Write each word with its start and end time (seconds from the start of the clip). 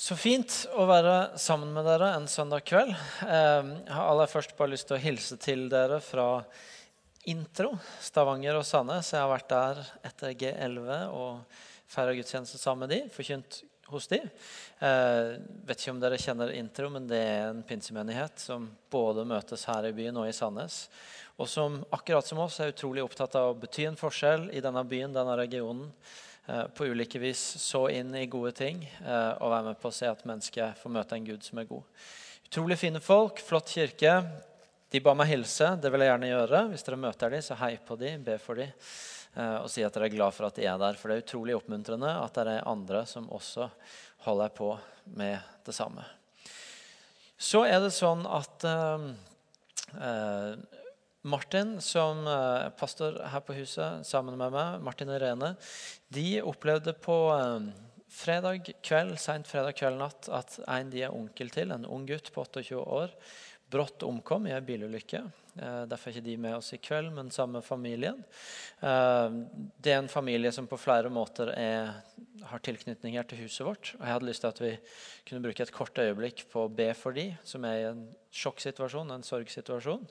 Så 0.00 0.16
fint 0.16 0.54
å 0.80 0.86
være 0.88 1.36
sammen 1.36 1.74
med 1.76 1.84
dere 1.84 2.14
en 2.16 2.24
søndag 2.30 2.62
kveld. 2.64 2.94
Eh, 3.20 3.66
jeg 3.84 3.92
har 3.92 4.06
aller 4.08 4.30
først 4.32 4.54
bare 4.56 4.72
lyst 4.72 4.86
til 4.88 4.96
å 4.96 5.00
hilse 5.02 5.36
til 5.36 5.66
dere 5.68 5.98
fra 6.00 6.40
Intro, 7.28 7.74
Stavanger 8.00 8.56
og 8.56 8.64
Sandnes. 8.64 9.10
Jeg 9.12 9.20
har 9.20 9.28
vært 9.28 9.50
der 9.50 9.82
etter 10.08 10.32
G11 10.40 10.88
og 11.12 11.58
feira 11.92 12.14
gudstjeneste 12.16 12.56
sammen 12.62 12.86
med 12.86 12.94
de, 12.94 13.00
forkynt 13.12 13.58
hos 13.92 14.08
de. 14.08 14.22
Eh, 14.80 15.34
vet 15.68 15.84
ikke 15.84 15.92
om 15.92 16.00
dere 16.00 16.22
kjenner 16.24 16.54
Intro, 16.56 16.88
men 16.96 17.10
det 17.10 17.20
er 17.20 17.50
en 17.50 17.60
pinsemenighet 17.68 18.40
som 18.40 18.70
både 18.88 19.26
møtes 19.28 19.66
her 19.68 19.90
i 19.90 19.92
byen 20.00 20.22
og 20.22 20.30
i 20.30 20.32
Sandnes. 20.32 20.86
Og 21.36 21.52
som 21.58 21.76
akkurat 21.92 22.24
som 22.24 22.40
oss 22.40 22.56
er 22.64 22.72
utrolig 22.72 23.04
opptatt 23.04 23.36
av 23.36 23.52
å 23.52 23.60
bety 23.60 23.90
en 23.90 24.00
forskjell 24.00 24.48
i 24.56 24.64
denne 24.64 24.86
byen, 24.88 25.12
denne 25.12 25.36
regionen. 25.44 25.92
Eh, 26.50 26.66
på 26.66 26.86
ulike 26.86 27.18
vis 27.18 27.38
så 27.38 27.88
inn 27.88 28.14
i 28.14 28.26
gode 28.26 28.50
ting 28.52 28.82
eh, 29.06 29.32
og 29.38 29.52
være 29.52 29.68
med 29.68 29.78
på 29.78 29.90
å 29.90 29.94
se 29.94 30.08
at 30.10 30.24
mennesket 30.26 30.78
får 30.80 30.92
møte 30.92 31.14
en 31.14 31.26
Gud 31.28 31.44
som 31.46 31.60
er 31.62 31.68
god. 31.68 32.00
Utrolig 32.48 32.78
fine 32.80 33.02
folk, 33.04 33.38
flott 33.44 33.70
kirke. 33.70 34.16
De 34.90 35.02
ba 35.04 35.14
meg 35.14 35.30
hilse. 35.30 35.68
Det 35.78 35.92
vil 35.92 36.02
jeg 36.02 36.10
gjerne 36.10 36.30
gjøre. 36.32 36.62
Hvis 36.72 36.86
dere 36.88 36.98
møter 37.04 37.30
dem, 37.30 37.44
så 37.46 37.58
hei 37.60 37.76
på 37.86 37.98
dem, 38.00 38.24
be 38.26 38.34
for 38.42 38.58
dem 38.58 38.72
eh, 38.72 39.58
og 39.60 39.68
si 39.70 39.84
at 39.86 39.94
dere 39.94 40.08
er 40.10 40.16
glad 40.16 40.34
for 40.34 40.48
at 40.48 40.58
de 40.58 40.66
er 40.66 40.80
der. 40.82 40.98
For 40.98 41.12
det 41.12 41.20
er 41.20 41.26
utrolig 41.28 41.54
oppmuntrende 41.60 42.16
at 42.18 42.40
det 42.40 42.56
er 42.56 42.66
andre 42.72 43.04
som 43.06 43.30
også 43.30 43.68
holder 44.26 44.50
på 44.56 44.72
med 45.20 45.38
det 45.68 45.76
samme. 45.76 46.02
Så 47.38 47.62
er 47.64 47.78
det 47.80 47.94
sånn 47.96 48.26
at 48.28 48.66
uh, 48.68 49.06
Martin, 51.22 51.80
som 51.84 52.24
eh, 52.26 52.70
pastor 52.80 53.18
her 53.28 53.42
på 53.44 53.52
huset 53.58 54.06
sammen 54.08 54.38
med 54.40 54.54
meg, 54.54 54.80
Martin 54.80 55.10
og 55.12 55.18
Irene, 55.18 55.52
de 56.08 56.40
opplevde 56.40 56.94
på 56.96 57.16
eh, 57.34 57.66
fredag 58.10 58.70
kveld, 58.80 59.18
sent 59.20 59.50
fredag 59.50 59.76
kveld 59.76 60.00
natt 60.00 60.30
at 60.32 60.56
en 60.64 60.88
de 60.92 61.04
er 61.04 61.14
onkel 61.14 61.52
til, 61.52 61.74
en 61.74 61.84
ung 61.84 62.06
gutt 62.08 62.32
på 62.32 62.46
28 62.48 62.80
år, 62.80 63.12
brått 63.70 64.04
omkom 64.06 64.48
i 64.48 64.54
en 64.54 64.66
bilulykke. 64.66 65.22
Eh, 65.56 65.82
derfor 65.90 66.10
er 66.10 66.16
ikke 66.16 66.26
de 66.28 66.36
med 66.44 66.56
oss 66.58 66.72
i 66.76 66.80
kveld, 66.82 67.10
men 67.16 67.32
sammen 67.34 67.58
med 67.58 67.66
familien. 67.66 68.22
Det 68.80 69.92
er 69.92 69.98
en 69.98 70.08
familie 70.08 70.52
som 70.54 70.68
på 70.70 70.78
flere 70.80 71.10
måter 71.12 71.50
er, 71.52 71.90
har 72.48 72.62
tilknytninger 72.64 73.26
til 73.28 73.42
huset 73.44 73.66
vårt. 73.66 73.92
og 73.98 74.06
Jeg 74.06 74.14
hadde 74.14 74.30
lyst 74.30 74.46
til 74.46 74.54
at 74.54 74.62
vi 74.62 74.72
kunne 75.28 75.44
bruke 75.44 75.66
et 75.66 75.74
kort 75.74 76.00
øyeblikk 76.00 76.46
på 76.52 76.64
å 76.64 76.72
be 76.72 76.88
for 76.96 77.16
de 77.16 77.28
som 77.44 77.66
er 77.68 77.76
i 77.76 77.90
en 77.90 78.06
sjokksituasjon, 78.32 79.12
en 79.12 79.26
sorgsituasjon. 79.26 80.08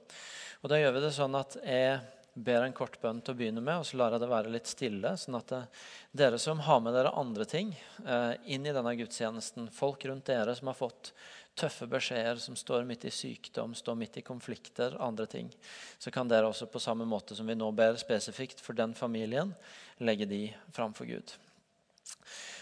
Og 0.62 0.72
da 0.72 0.80
gjør 0.80 0.98
vi 0.98 1.04
det 1.08 1.14
sånn 1.16 1.38
at 1.40 1.58
jeg 1.64 2.00
ber 2.34 2.64
en 2.64 2.76
kort 2.76 2.98
bønn 3.02 3.20
til 3.24 3.34
å 3.34 3.38
begynne 3.40 3.64
med, 3.64 3.82
og 3.82 3.88
så 3.88 3.98
lar 4.00 4.16
jeg 4.16 4.24
det 4.24 4.30
være 4.32 4.54
litt 4.54 4.70
stille. 4.70 5.12
Sånn 5.20 5.38
at 5.40 5.52
det, 5.52 5.60
eh, 5.60 5.88
dere 6.22 6.40
som 6.42 6.62
har 6.66 6.80
med 6.84 6.96
dere 6.96 7.14
andre 7.18 7.46
ting 7.46 7.74
eh, 8.06 8.34
inn 8.46 8.66
i 8.66 8.74
denne 8.74 8.96
gudstjenesten, 9.00 9.70
folk 9.74 10.06
rundt 10.06 10.30
dere 10.30 10.56
som 10.56 10.72
har 10.72 10.78
fått 10.78 11.12
tøffe 11.60 11.88
beskjeder, 11.92 12.40
som 12.42 12.56
står 12.58 12.88
midt 12.88 13.06
i 13.10 13.14
sykdom, 13.14 13.76
står 13.76 13.98
midt 14.00 14.20
i 14.22 14.26
konflikter, 14.26 14.96
andre 15.04 15.28
ting, 15.30 15.52
så 16.00 16.12
kan 16.12 16.30
dere 16.32 16.50
også 16.50 16.70
på 16.72 16.82
samme 16.82 17.08
måte 17.10 17.36
som 17.38 17.48
vi 17.50 17.58
nå 17.58 17.70
ber 17.76 18.00
spesifikt 18.00 18.64
for 18.64 18.78
den 18.78 18.96
familien, 18.98 19.54
legge 20.00 20.28
de 20.30 20.46
framfor 20.76 21.10
Gud. 21.10 21.36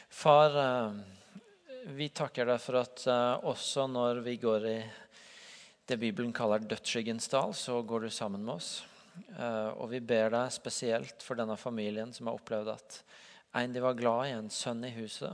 Far, 0.10 0.58
eh, 0.58 1.86
vi 1.94 2.10
takker 2.10 2.50
deg 2.50 2.62
for 2.64 2.82
at 2.82 3.06
eh, 3.08 3.48
også 3.48 3.88
når 3.92 4.24
vi 4.26 4.40
går 4.42 4.72
i 4.72 4.80
det 5.88 6.00
Bibelen 6.02 6.34
kaller 6.36 6.60
dødsskyggens 6.60 7.30
dal, 7.32 7.54
så 7.56 7.80
går 7.82 8.08
du 8.08 8.10
sammen 8.12 8.44
med 8.44 8.58
oss. 8.58 8.72
Uh, 9.34 9.74
og 9.80 9.88
vi 9.90 10.02
ber 10.04 10.30
deg 10.34 10.52
spesielt 10.54 11.24
for 11.26 11.40
denne 11.40 11.56
familien 11.58 12.12
som 12.14 12.28
har 12.30 12.38
opplevd 12.38 12.74
at 12.74 12.98
en 13.58 13.74
de 13.74 13.82
var 13.82 13.96
glad 13.98 14.28
i, 14.28 14.34
en 14.36 14.52
sønn 14.54 14.84
i 14.86 14.92
huset, 14.94 15.34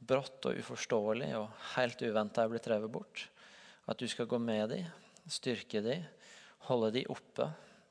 brått 0.00 0.48
og 0.48 0.60
uforståelig 0.60 1.30
og 1.38 1.66
helt 1.74 2.02
uventa 2.02 2.44
er 2.44 2.52
blitt 2.52 2.68
revet 2.72 2.92
bort. 2.92 3.26
At 3.90 4.00
du 4.00 4.06
skal 4.08 4.28
gå 4.30 4.38
med 4.40 4.72
dem, 4.72 4.86
styrke 5.28 5.82
dem, 5.84 6.06
holde 6.70 6.92
dem 6.98 7.12
oppe, 7.12 7.50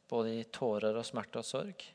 både 0.09 0.39
i 0.39 0.47
tårer 0.49 0.98
og 0.98 1.05
smerte 1.05 1.42
og 1.42 1.48
sorg. 1.48 1.86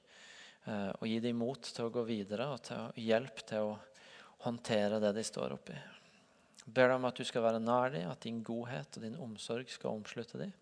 Uh, 0.65 0.93
og 0.97 1.09
gi 1.11 1.19
dem 1.21 1.43
mot 1.43 1.61
til 1.61 1.85
å 1.85 1.93
gå 1.93 2.07
videre 2.09 2.47
og 2.55 2.63
til 2.65 3.03
hjelp 3.05 3.43
til 3.45 3.73
å 3.73 3.75
håndtere 4.47 5.03
det 5.03 5.13
de 5.19 5.27
står 5.27 5.59
oppi 5.59 5.77
ber 6.65 6.89
deg 6.89 6.97
om 6.97 7.09
at 7.09 7.19
du 7.19 7.25
skal 7.29 7.45
være 7.45 7.63
nær 7.63 7.93
dem, 7.93 8.09
at 8.11 8.25
din 8.25 8.41
godhet 8.45 8.97
og 8.97 9.05
din 9.05 9.19
omsorg 9.21 9.71
skal 9.71 9.99
omslutte 9.99 10.41
dem 10.41 10.53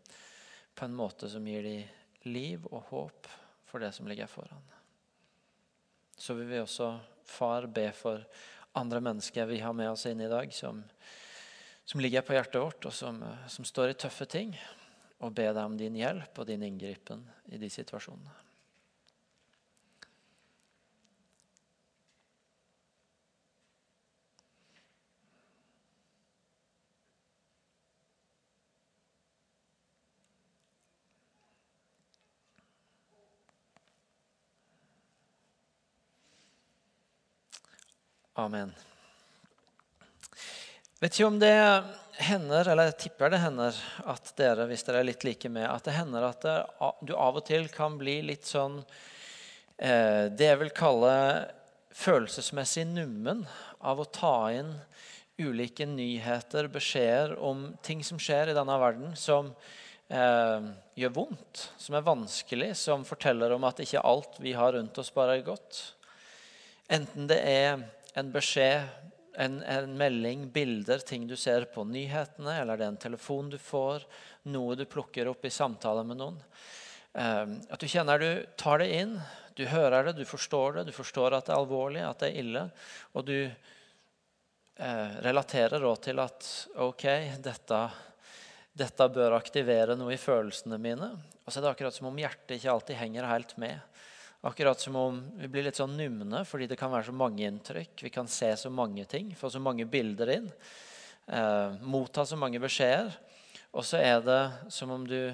på 0.75 0.87
en 0.87 0.97
måte 0.97 1.29
som 1.31 1.47
gir 1.47 1.63
dem 1.67 2.31
liv 2.33 2.65
og 2.71 2.89
håp 2.91 3.29
for 3.69 3.83
det 3.83 3.93
som 3.95 4.09
ligger 4.09 4.31
foran. 4.31 4.63
Så 6.17 6.35
vil 6.39 6.49
vi 6.49 6.61
også, 6.63 6.95
far, 7.27 7.67
be 7.67 7.89
for 7.97 8.23
andre 8.79 9.01
mennesker 9.05 9.47
vi 9.47 9.61
har 9.61 9.73
med 9.77 9.91
oss 9.91 10.07
inn 10.07 10.21
i 10.21 10.31
dag, 10.31 10.53
som, 10.55 10.83
som 11.85 12.01
ligger 12.01 12.25
på 12.25 12.37
hjertet 12.37 12.61
vårt, 12.63 12.87
og 12.89 12.95
som, 12.97 13.21
som 13.49 13.67
står 13.69 13.93
i 13.93 13.99
tøffe 14.05 14.29
ting, 14.31 14.55
og 15.23 15.35
be 15.37 15.49
deg 15.53 15.63
om 15.63 15.77
din 15.79 15.99
hjelp 15.99 16.39
og 16.39 16.49
din 16.49 16.65
inngripen 16.67 17.23
i 17.53 17.61
de 17.61 17.71
situasjonene. 17.71 18.33
Amen. 38.35 38.73
Vet 41.01 41.13
ikke 41.19 41.27
om 41.27 41.39
det 41.41 41.53
hender, 42.23 42.69
eller 42.73 42.89
jeg 42.89 43.01
tipper 43.03 43.33
det 43.33 43.43
hender, 43.43 43.77
at 44.09 44.33
dere, 44.39 44.65
hvis 44.71 44.87
dere 44.87 45.03
er 45.03 45.09
litt 45.11 45.27
like 45.27 45.51
med, 45.53 45.67
at 45.69 45.85
det 45.85 45.99
hender 45.99 46.25
at 46.31 46.47
du 47.05 47.13
av 47.13 47.37
og 47.37 47.45
til 47.45 47.69
kan 47.73 47.99
bli 48.01 48.23
litt 48.25 48.49
sånn 48.49 48.79
eh, 49.77 50.33
Det 50.33 50.49
jeg 50.49 50.63
vil 50.63 50.73
kalle 50.73 51.13
følelsesmessig 51.93 52.87
nummen 52.89 53.45
av 53.85 54.01
å 54.01 54.09
ta 54.09 54.49
inn 54.55 54.73
ulike 55.37 55.85
nyheter, 55.85 56.73
beskjeder 56.73 57.37
om 57.37 57.73
ting 57.85 58.01
som 58.07 58.21
skjer 58.21 58.53
i 58.53 58.57
denne 58.57 58.81
verden, 58.81 59.13
som 59.13 59.53
eh, 60.09 60.73
gjør 60.97 61.19
vondt, 61.21 61.69
som 61.77 62.01
er 62.01 62.09
vanskelig, 62.09 62.77
som 62.81 63.05
forteller 63.05 63.53
om 63.53 63.69
at 63.69 63.85
ikke 63.85 64.07
alt 64.09 64.41
vi 64.41 64.57
har 64.57 64.73
rundt 64.79 65.05
oss, 65.05 65.13
bare 65.13 65.37
er 65.37 65.51
godt. 65.53 65.83
Enten 66.93 67.29
det 67.29 67.45
er 67.45 67.91
en 68.15 68.33
beskjed, 68.33 68.89
en, 69.41 69.63
en, 69.63 69.97
melding, 69.97 70.47
bilder, 70.53 70.99
ting 70.99 71.27
du 71.27 71.37
ser 71.37 71.65
på 71.73 71.85
nyhetene, 71.89 72.59
eller 72.61 72.77
det 72.77 72.85
er 72.85 72.93
en 72.93 73.05
telefon 73.07 73.49
du 73.53 73.59
får, 73.59 74.05
noe 74.53 74.77
du 74.77 74.85
plukker 74.85 75.31
opp 75.31 75.45
i 75.49 75.53
samtale 75.53 76.05
med 76.05 76.21
noen. 76.21 76.41
Eh, 77.13 77.57
at 77.73 77.81
du 77.81 77.89
kjenner 77.89 78.21
du 78.21 78.31
tar 78.61 78.83
det 78.83 78.91
inn, 79.01 79.17
du 79.57 79.65
hører 79.69 80.09
det, 80.09 80.17
du 80.21 80.25
forstår 80.29 80.79
det, 80.79 80.87
du 80.89 80.97
forstår 80.97 81.37
at 81.37 81.49
det 81.49 81.55
er 81.55 81.61
alvorlig, 81.61 82.05
at 82.05 82.23
det 82.23 82.31
er 82.31 82.41
ille. 82.45 82.65
Og 83.17 83.27
du 83.29 83.37
eh, 83.41 85.13
relaterer 85.25 85.85
òg 85.89 86.01
til 86.09 86.21
at 86.23 86.49
OK, 86.85 87.07
dette, 87.45 87.83
dette 88.73 89.09
bør 89.13 89.37
aktivere 89.37 89.97
noe 89.97 90.15
i 90.15 90.21
følelsene 90.21 90.81
mine. 90.81 91.13
Og 91.43 91.49
så 91.49 91.59
er 91.59 91.67
det 91.67 91.73
akkurat 91.75 91.97
som 91.97 92.09
om 92.13 92.21
hjertet 92.21 92.57
ikke 92.59 92.73
alltid 92.73 93.01
henger 93.01 93.29
helt 93.29 93.57
med. 93.61 93.81
Akkurat 94.43 94.81
som 94.81 94.97
om 94.99 95.19
vi 95.39 95.47
blir 95.47 95.63
litt 95.63 95.79
sånn 95.79 95.93
numne 95.95 96.41
fordi 96.49 96.67
det 96.67 96.79
kan 96.81 96.91
være 96.91 97.07
så 97.13 97.15
mange 97.15 97.45
inntrykk. 97.47 98.03
Vi 98.03 98.11
kan 98.11 98.27
se 98.27 98.49
så 98.59 98.73
mange 98.75 99.05
ting, 99.07 99.31
få 99.39 99.53
så 99.55 99.61
mange 99.63 99.87
bilder 99.87 100.33
inn. 100.35 100.49
Eh, 101.31 101.77
motta 101.87 102.25
så 102.27 102.35
mange 102.39 102.59
beskjeder. 102.63 103.15
Og 103.71 103.87
så 103.87 104.01
er 104.03 104.19
det 104.27 104.43
som 104.75 104.91
om 104.91 105.05
du 105.07 105.31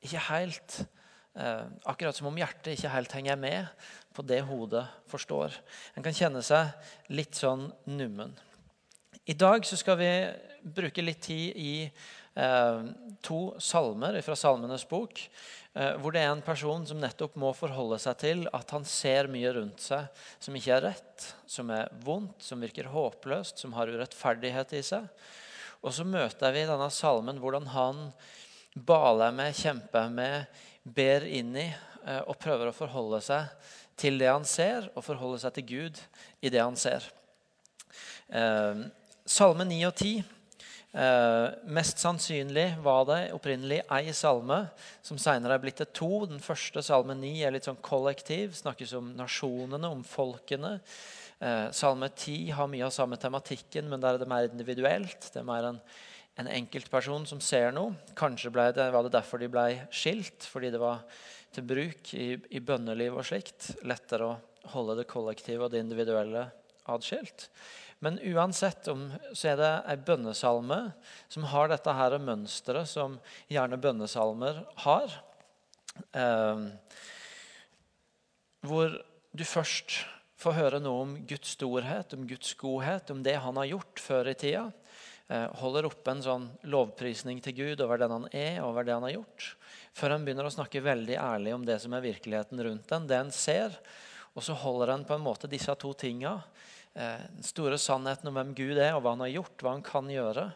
ikke 0.00 0.22
helt 0.30 0.78
eh, 1.36 1.68
Akkurat 1.84 2.16
som 2.16 2.30
om 2.30 2.40
hjertet 2.40 2.72
ikke 2.72 2.94
helt 2.94 3.12
henger 3.18 3.36
med 3.36 3.68
på 4.16 4.24
det 4.24 4.40
hodet 4.48 4.86
forstår. 5.12 5.52
En 5.92 6.06
kan 6.06 6.16
kjenne 6.16 6.40
seg 6.40 6.72
litt 7.12 7.36
sånn 7.36 7.68
nummen. 7.92 8.32
I 9.28 9.36
dag 9.36 9.68
så 9.68 9.76
skal 9.76 10.00
vi 10.00 10.10
bruke 10.64 11.04
litt 11.04 11.20
tid 11.28 11.60
i 11.60 11.72
eh, 11.84 12.80
to 13.20 13.40
salmer 13.60 14.16
fra 14.24 14.36
Salmenes 14.38 14.88
bok. 14.88 15.20
Eh, 15.76 15.92
hvor 16.00 16.14
det 16.14 16.22
er 16.24 16.30
en 16.32 16.44
person 16.44 16.86
som 16.88 17.00
nettopp 17.02 17.34
må 17.36 17.50
forholde 17.52 17.98
seg 18.00 18.16
til 18.22 18.44
at 18.56 18.70
han 18.72 18.84
ser 18.88 19.28
mye 19.28 19.50
rundt 19.52 19.82
seg 19.84 20.06
som 20.40 20.54
ikke 20.56 20.72
er 20.72 20.86
rett, 20.86 21.26
som 21.44 21.68
er 21.74 21.90
vondt, 22.06 22.38
som 22.40 22.62
virker 22.64 22.88
håpløst, 22.88 23.60
som 23.60 23.74
har 23.76 23.92
urettferdighet 23.92 24.72
i 24.78 24.80
seg. 24.86 25.04
Og 25.84 25.92
så 25.92 26.06
møter 26.08 26.54
vi 26.54 26.62
i 26.64 26.70
denne 26.70 26.88
salmen 26.94 27.42
hvordan 27.42 27.68
han 27.74 28.06
baler 28.88 29.34
med, 29.36 29.56
kjemper 29.56 30.08
med, 30.12 30.62
ber 30.96 31.26
inn 31.28 31.52
i 31.60 31.68
eh, 31.68 32.22
og 32.22 32.38
prøver 32.40 32.70
å 32.70 32.76
forholde 32.76 33.20
seg 33.26 33.52
til 34.00 34.16
det 34.20 34.32
han 34.32 34.48
ser, 34.48 34.88
og 34.96 35.04
forholde 35.04 35.42
seg 35.44 35.58
til 35.58 35.68
Gud 35.74 36.00
i 36.40 36.52
det 36.52 36.62
han 36.62 36.76
ser. 36.80 37.04
Eh, 38.32 38.86
salme 39.28 39.68
9 39.68 39.84
og 39.90 39.94
10 40.00 40.24
Eh, 40.24 40.35
mest 41.76 42.00
sannsynlig 42.00 42.70
var 42.80 43.02
det 43.10 43.18
opprinnelig 43.36 43.82
ei 43.92 44.14
salme, 44.16 44.62
som 45.04 45.18
senere 45.20 45.58
er 45.58 45.60
blitt 45.60 45.76
til 45.82 45.90
to. 45.92 46.10
Den 46.30 46.40
første, 46.40 46.80
salme 46.84 47.12
ni, 47.18 47.34
er 47.44 47.52
litt 47.52 47.68
sånn 47.68 47.82
kollektiv. 47.84 48.54
Snakkes 48.56 48.94
om 48.96 49.10
nasjonene, 49.18 49.90
om 49.92 50.00
folkene. 50.06 50.78
Eh, 51.38 51.68
salme 51.76 52.08
ti 52.16 52.48
har 52.48 52.68
mye 52.72 52.86
av 52.86 52.94
samme 52.96 53.18
tematikken, 53.20 53.90
men 53.90 54.00
der 54.00 54.16
er 54.16 54.22
det 54.22 54.30
mer 54.30 54.48
individuelt. 54.48 55.28
Det 55.32 55.42
er 55.42 55.48
mer 55.48 55.68
en, 55.68 55.80
en 56.40 56.48
enkeltperson 56.48 57.28
som 57.28 57.42
ser 57.44 57.74
noe. 57.76 57.92
Kanskje 58.16 58.54
det, 58.54 58.90
var 58.94 59.04
det 59.04 59.12
derfor 59.18 59.42
de 59.42 59.52
ble 59.52 59.66
skilt, 59.92 60.48
fordi 60.48 60.72
det 60.72 60.80
var 60.80 61.04
til 61.52 61.66
bruk 61.68 62.12
i, 62.16 62.34
i 62.56 62.60
bønneliv 62.64 63.18
og 63.20 63.28
slikt. 63.28 63.74
Lettere 63.84 64.30
å 64.30 64.38
holde 64.72 65.02
det 65.02 65.10
kollektive 65.10 65.66
og 65.66 65.74
det 65.74 65.84
individuelle 65.84 66.48
atskilt. 66.88 67.50
Men 68.06 68.20
uansett 68.22 68.86
om, 68.92 69.08
så 69.34 69.48
er 69.50 69.56
det 69.58 69.70
ei 69.90 69.96
bønnesalme 69.98 70.78
som 71.26 71.46
har 71.50 71.72
dette 71.72 71.94
her 71.98 72.14
mønsteret 72.22 72.86
som 72.86 73.16
gjerne 73.50 73.80
bønnesalmer 73.82 74.60
har. 74.84 75.16
Eh, 76.14 76.60
hvor 78.62 78.94
du 79.34 79.42
først 79.42 80.04
får 80.38 80.58
høre 80.60 80.80
noe 80.84 81.02
om 81.02 81.18
Guds 81.26 81.56
storhet, 81.56 82.14
om 82.14 82.28
Guds 82.30 82.54
godhet, 82.60 83.10
om 83.10 83.26
det 83.26 83.34
han 83.42 83.58
har 83.58 83.72
gjort 83.72 84.02
før 84.04 84.30
i 84.30 84.38
tida. 84.38 84.68
Eh, 85.26 85.48
holder 85.58 85.88
oppe 85.88 86.12
en 86.14 86.22
sånn 86.22 86.46
lovprisning 86.70 87.42
til 87.42 87.56
Gud 87.58 87.82
over 87.82 87.98
den 87.98 88.14
han 88.14 88.28
er, 88.30 88.60
over 88.62 88.86
det 88.86 88.94
han 88.94 89.08
har 89.08 89.16
gjort. 89.16 89.48
Før 89.98 90.14
han 90.14 90.26
begynner 90.28 90.46
å 90.46 90.54
snakke 90.54 90.84
veldig 90.84 91.18
ærlig 91.18 91.58
om 91.58 91.66
det 91.66 91.80
som 91.82 91.96
er 91.98 92.06
virkeligheten 92.06 92.62
rundt 92.68 92.86
den, 92.92 93.10
det 93.10 93.18
en 93.18 93.34
ser. 93.34 93.74
Og 94.36 94.46
så 94.46 94.54
holder 94.62 94.94
han 94.94 95.08
på 95.08 95.16
en 95.16 95.26
måte 95.26 95.50
disse 95.50 95.74
to 95.80 95.90
tinga 95.98 96.36
den 96.96 97.44
store 97.44 97.76
sannheten 97.76 98.30
om 98.30 98.38
hvem 98.38 98.54
Gud 98.56 98.78
er, 98.78 98.94
og 98.96 99.02
hva 99.04 99.12
han 99.12 99.24
har 99.26 99.34
gjort, 99.34 99.60
hva 99.60 99.74
han 99.74 99.84
kan 99.84 100.08
gjøre. 100.08 100.46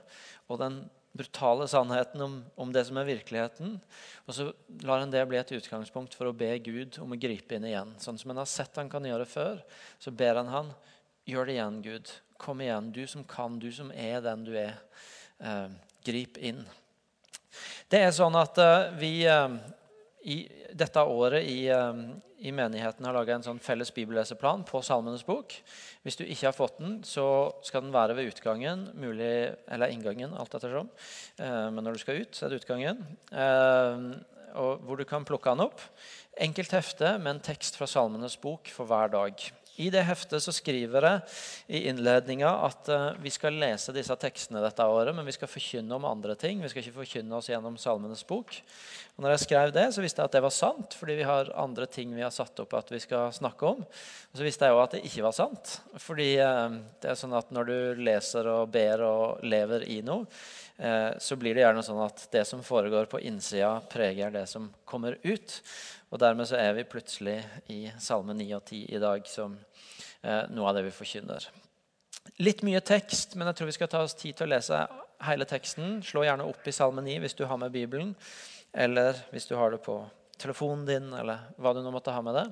Og 0.49 0.61
den 0.63 0.79
brutale 1.13 1.67
sannheten 1.69 2.23
om, 2.23 2.45
om, 2.55 2.73
det 2.73 2.85
som 2.87 2.99
er 3.01 3.09
virkeligheten. 3.09 3.75
Og 4.27 4.35
så 4.35 4.47
lar 4.87 5.03
han 5.03 5.13
det 5.13 5.25
bli 5.29 5.41
et 5.41 5.53
utgangspunkt 5.59 6.15
for 6.17 6.31
å 6.31 6.37
be 6.37 6.53
Gud 6.63 7.01
om 7.03 7.15
å 7.15 7.19
gripe 7.21 7.57
inn 7.57 7.67
igjen. 7.67 7.93
Sånn 8.03 8.19
som 8.21 8.33
han 8.33 8.43
har 8.43 8.51
sett 8.51 8.79
han 8.79 8.91
kan 8.93 9.07
gjøre 9.07 9.27
før, 9.29 9.63
så 9.99 10.15
ber 10.15 10.39
han 10.41 10.53
han 10.53 10.71
gjør 11.29 11.49
det 11.49 11.57
igjen, 11.57 11.81
Gud. 11.85 12.13
Kom 12.41 12.63
igjen, 12.63 12.93
du 12.95 13.03
som 13.11 13.27
kan, 13.27 13.59
du 13.61 13.69
som 13.75 13.91
er 13.93 14.23
den 14.25 14.47
du 14.47 14.55
er. 14.59 14.79
Eh, 15.41 15.67
grip 16.07 16.39
inn. 16.39 16.63
Det 17.91 18.01
er 18.01 18.15
sånn 18.15 18.37
at 18.39 18.59
eh, 18.63 18.91
vi 19.01 19.13
eh, 19.29 19.59
i 20.23 20.43
dette 20.77 21.03
året 21.03 21.47
i, 21.49 21.69
eh, 21.73 22.01
i 22.41 22.53
menigheten 22.53 23.05
har 23.07 23.17
laga 23.17 23.35
en 23.35 23.45
sånn 23.45 23.61
felles 23.61 23.93
bibelleseplan 23.95 24.65
på 24.69 24.83
Salmenes 24.85 25.25
bok. 25.27 25.55
Hvis 26.05 26.17
du 26.17 26.25
ikke 26.25 26.49
har 26.49 26.57
fått 26.57 26.79
den, 26.81 26.99
så 27.05 27.53
skal 27.65 27.85
den 27.85 27.95
være 27.95 28.17
ved 28.17 28.33
utgangen, 28.33 28.89
mulig, 28.95 29.57
eller 29.69 29.93
inngangen, 29.93 30.35
alt 30.37 30.55
ettersom. 30.57 30.91
Eh, 31.39 31.71
men 31.71 31.85
når 31.85 31.97
du 31.97 32.05
skal 32.05 32.21
ut, 32.21 32.35
så 32.35 32.47
er 32.47 32.53
det 32.53 32.63
utgangen. 32.63 33.05
Eh, 33.33 34.11
hvor 34.51 34.99
du 34.99 35.05
kan 35.07 35.25
plukke 35.25 35.53
den 35.53 35.67
opp. 35.69 35.81
Enkelt 36.41 36.73
hefte 36.75 37.19
med 37.19 37.37
en 37.37 37.45
tekst 37.45 37.77
fra 37.79 37.87
Salmenes 37.87 38.37
bok 38.41 38.71
for 38.73 38.89
hver 38.91 39.13
dag. 39.13 39.51
I 39.79 39.89
det 39.93 40.03
heftet 40.05 40.43
så 40.43 40.53
skriver 40.53 41.07
jeg 41.07 41.21
i 41.79 41.83
innledninga 41.89 42.51
at 42.67 42.89
uh, 42.93 43.05
vi 43.23 43.31
skal 43.33 43.57
lese 43.61 43.95
disse 43.95 44.15
tekstene 44.21 44.63
dette 44.65 44.85
året, 44.85 45.15
men 45.17 45.27
vi 45.27 45.35
skal 45.37 45.51
forkynne 45.51 45.95
om 45.97 46.09
andre 46.09 46.35
ting. 46.39 46.61
Vi 46.61 46.71
skal 46.73 46.83
ikke 46.83 46.99
forkynne 46.99 47.39
oss 47.39 47.51
gjennom 47.53 47.79
Salmenes 47.81 48.25
bok. 48.29 48.59
Og 49.17 49.25
når 49.25 49.35
jeg 49.35 49.45
skrev 49.45 49.73
det, 49.77 49.87
så 49.95 50.05
visste 50.05 50.23
jeg 50.23 50.31
at 50.31 50.37
det 50.37 50.43
var 50.45 50.55
sant, 50.55 50.97
fordi 50.99 51.19
vi 51.21 51.29
har 51.29 51.53
andre 51.61 51.87
ting 51.91 52.13
vi 52.17 52.25
har 52.25 52.35
satt 52.35 52.63
opp 52.63 52.75
at 52.79 52.91
vi 52.93 53.01
skal 53.03 53.31
snakke 53.37 53.69
om. 53.69 53.85
Og 53.85 54.41
så 54.41 54.47
visste 54.47 54.69
jeg 54.69 54.77
òg 54.77 54.83
at 54.85 54.97
det 54.97 55.05
ikke 55.09 55.27
var 55.29 55.37
sant. 55.37 55.77
Fordi 56.03 56.31
uh, 56.41 56.81
det 57.01 57.13
er 57.13 57.21
sånn 57.21 57.39
at 57.39 57.55
når 57.55 57.71
du 57.71 58.03
leser 58.11 58.51
og 58.51 58.73
ber 58.75 59.07
og 59.07 59.47
lever 59.47 59.87
i 59.93 60.01
noe, 60.05 60.27
uh, 60.83 61.13
så 61.21 61.39
blir 61.41 61.57
det 61.57 61.65
gjerne 61.65 61.87
sånn 61.87 62.03
at 62.05 62.27
det 62.35 62.45
som 62.49 62.67
foregår 62.67 63.09
på 63.13 63.23
innsida, 63.31 63.79
preger 63.93 64.35
det 64.35 64.45
som 64.51 64.69
kommer 64.89 65.17
ut. 65.25 65.61
Og 66.11 66.19
dermed 66.19 66.49
så 66.51 66.59
er 66.59 66.75
vi 66.75 66.89
plutselig 66.91 67.39
i 67.71 67.85
Salme 68.03 68.35
9 68.35 68.47
og 68.57 68.65
10 68.65 68.81
i 68.97 69.01
dag 69.03 69.27
som 69.31 69.55
eh, 69.57 70.47
noe 70.51 70.71
av 70.71 70.79
det 70.79 70.85
vi 70.89 70.95
forkynner. 70.95 71.47
Litt 72.43 72.65
mye 72.67 72.81
tekst, 72.85 73.37
men 73.39 73.49
jeg 73.51 73.59
tror 73.59 73.71
vi 73.71 73.77
skal 73.79 73.91
ta 73.93 74.03
oss 74.05 74.17
tid 74.19 74.37
til 74.37 74.49
å 74.49 74.55
lese 74.55 74.81
hele 75.27 75.47
teksten. 75.49 76.01
Slå 76.05 76.25
gjerne 76.27 76.49
opp 76.51 76.67
i 76.67 76.75
Salme 76.75 77.05
9 77.07 77.21
hvis 77.23 77.39
du 77.39 77.45
har 77.47 77.61
med 77.63 77.75
Bibelen, 77.75 78.15
eller 78.73 79.19
hvis 79.31 79.47
du 79.47 79.55
har 79.59 79.71
det 79.71 79.83
på 79.85 80.01
telefonen 80.41 80.87
din, 80.89 81.13
eller 81.15 81.47
hva 81.61 81.75
du 81.77 81.83
nå 81.85 81.93
måtte 81.95 82.15
ha 82.15 82.25
med 82.25 82.39
det. 82.39 82.47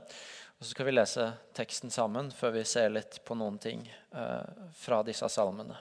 Og 0.59 0.67
Så 0.67 0.73
skal 0.73 0.89
vi 0.89 0.95
lese 0.95 1.29
teksten 1.55 1.91
sammen 1.95 2.33
før 2.35 2.57
vi 2.59 2.65
ser 2.67 2.91
litt 2.95 3.21
på 3.25 3.37
noen 3.39 3.59
ting 3.63 3.85
eh, 3.89 4.65
fra 4.79 5.03
disse 5.07 5.29
salmene. 5.31 5.77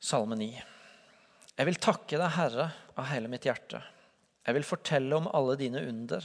Salme 0.00 0.36
9. 0.38 0.52
Jeg 1.56 1.66
vil 1.70 1.80
takke 1.80 2.18
deg, 2.20 2.32
Herre, 2.36 2.70
av 2.96 3.08
hele 3.10 3.30
mitt 3.32 3.46
hjerte. 3.48 3.80
Jeg 4.46 4.54
vil 4.54 4.66
fortelle 4.66 5.16
om 5.18 5.26
alle 5.34 5.56
dine 5.58 5.82
under. 5.88 6.22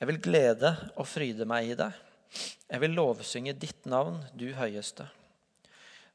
Jeg 0.00 0.08
vil 0.10 0.18
glede 0.20 0.72
og 0.98 1.06
fryde 1.06 1.46
meg 1.48 1.70
i 1.70 1.76
deg. 1.78 1.94
Jeg 2.66 2.82
vil 2.82 2.96
lovsynge 2.98 3.54
ditt 3.54 3.86
navn, 3.86 4.18
du 4.34 4.48
høyeste. 4.56 5.06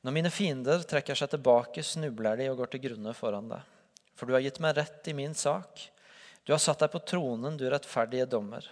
Når 0.04 0.16
mine 0.18 0.32
fiender 0.34 0.84
trekker 0.84 1.16
seg 1.16 1.32
tilbake, 1.32 1.84
snubler 1.86 2.36
de 2.38 2.50
og 2.52 2.60
går 2.60 2.74
til 2.74 2.84
grunne 2.90 3.14
foran 3.16 3.48
deg. 3.54 3.64
For 4.20 4.28
du 4.28 4.36
har 4.36 4.44
gitt 4.44 4.60
meg 4.62 4.76
rett 4.78 5.08
i 5.08 5.16
min 5.16 5.34
sak. 5.38 5.80
Du 6.44 6.52
har 6.52 6.62
satt 6.62 6.84
deg 6.84 6.92
på 6.92 7.04
tronen, 7.08 7.56
du 7.58 7.68
rettferdige 7.70 8.28
dommer. 8.30 8.66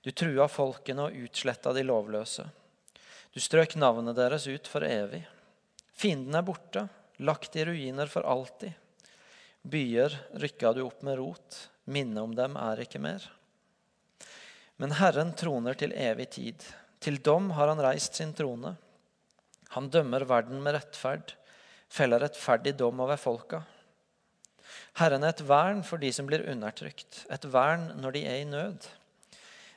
Du 0.00 0.12
trua 0.14 0.46
folkene 0.48 1.08
og 1.08 1.20
utsletta 1.26 1.74
de 1.76 1.84
lovløse. 1.84 2.46
Du 3.34 3.42
strøk 3.42 3.76
navnet 3.76 4.16
deres 4.16 4.46
ut 4.48 4.70
for 4.70 4.86
evig. 4.86 5.20
Fienden 5.92 6.38
er 6.38 6.46
borte, 6.46 6.86
lagt 7.18 7.58
i 7.58 7.66
ruiner 7.66 8.08
for 8.08 8.24
alltid. 8.24 8.72
Byer 9.66 10.14
rykka 10.38 10.70
du 10.76 10.84
opp 10.84 11.00
med 11.02 11.18
rot, 11.18 11.56
minnet 11.90 12.22
om 12.22 12.34
dem 12.38 12.54
er 12.60 12.84
ikke 12.84 13.00
mer. 13.02 13.24
Men 14.78 14.92
Herren 14.94 15.32
troner 15.34 15.74
til 15.78 15.94
evig 15.96 16.28
tid. 16.36 16.66
Til 17.02 17.18
dom 17.18 17.48
har 17.56 17.72
han 17.72 17.82
reist 17.82 18.18
sin 18.18 18.34
trone. 18.36 18.76
Han 19.74 19.88
dømmer 19.90 20.26
verden 20.28 20.62
med 20.62 20.76
rettferd, 20.76 21.34
feller 21.90 22.22
rettferdig 22.22 22.76
dom 22.78 23.02
over 23.02 23.18
folka. 23.18 23.64
Herren 25.00 25.26
er 25.26 25.34
et 25.34 25.44
vern 25.48 25.82
for 25.86 25.98
de 26.02 26.12
som 26.14 26.28
blir 26.28 26.46
undertrykt, 26.46 27.24
et 27.32 27.50
vern 27.50 27.90
når 27.98 28.16
de 28.16 28.24
er 28.28 28.42
i 28.44 28.48
nød. 28.48 28.86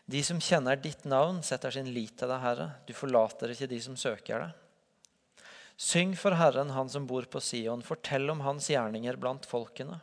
De 0.10 0.22
som 0.26 0.42
kjenner 0.42 0.78
ditt 0.82 1.04
navn, 1.10 1.42
setter 1.46 1.74
sin 1.74 1.90
lit 1.94 2.16
til 2.18 2.30
deg, 2.30 2.42
Herre. 2.42 2.72
Du 2.86 2.94
forlater 2.98 3.54
ikke 3.54 3.70
de 3.70 3.82
som 3.84 3.98
søker 3.98 4.46
deg. 4.46 4.59
Syng 5.80 6.16
for 6.20 6.36
Herren, 6.36 6.70
han 6.76 6.90
som 6.90 7.06
bor 7.08 7.24
på 7.24 7.40
Sion. 7.40 7.82
Fortell 7.82 8.30
om 8.30 8.42
hans 8.44 8.66
gjerninger 8.68 9.16
blant 9.16 9.46
folkene. 9.48 10.02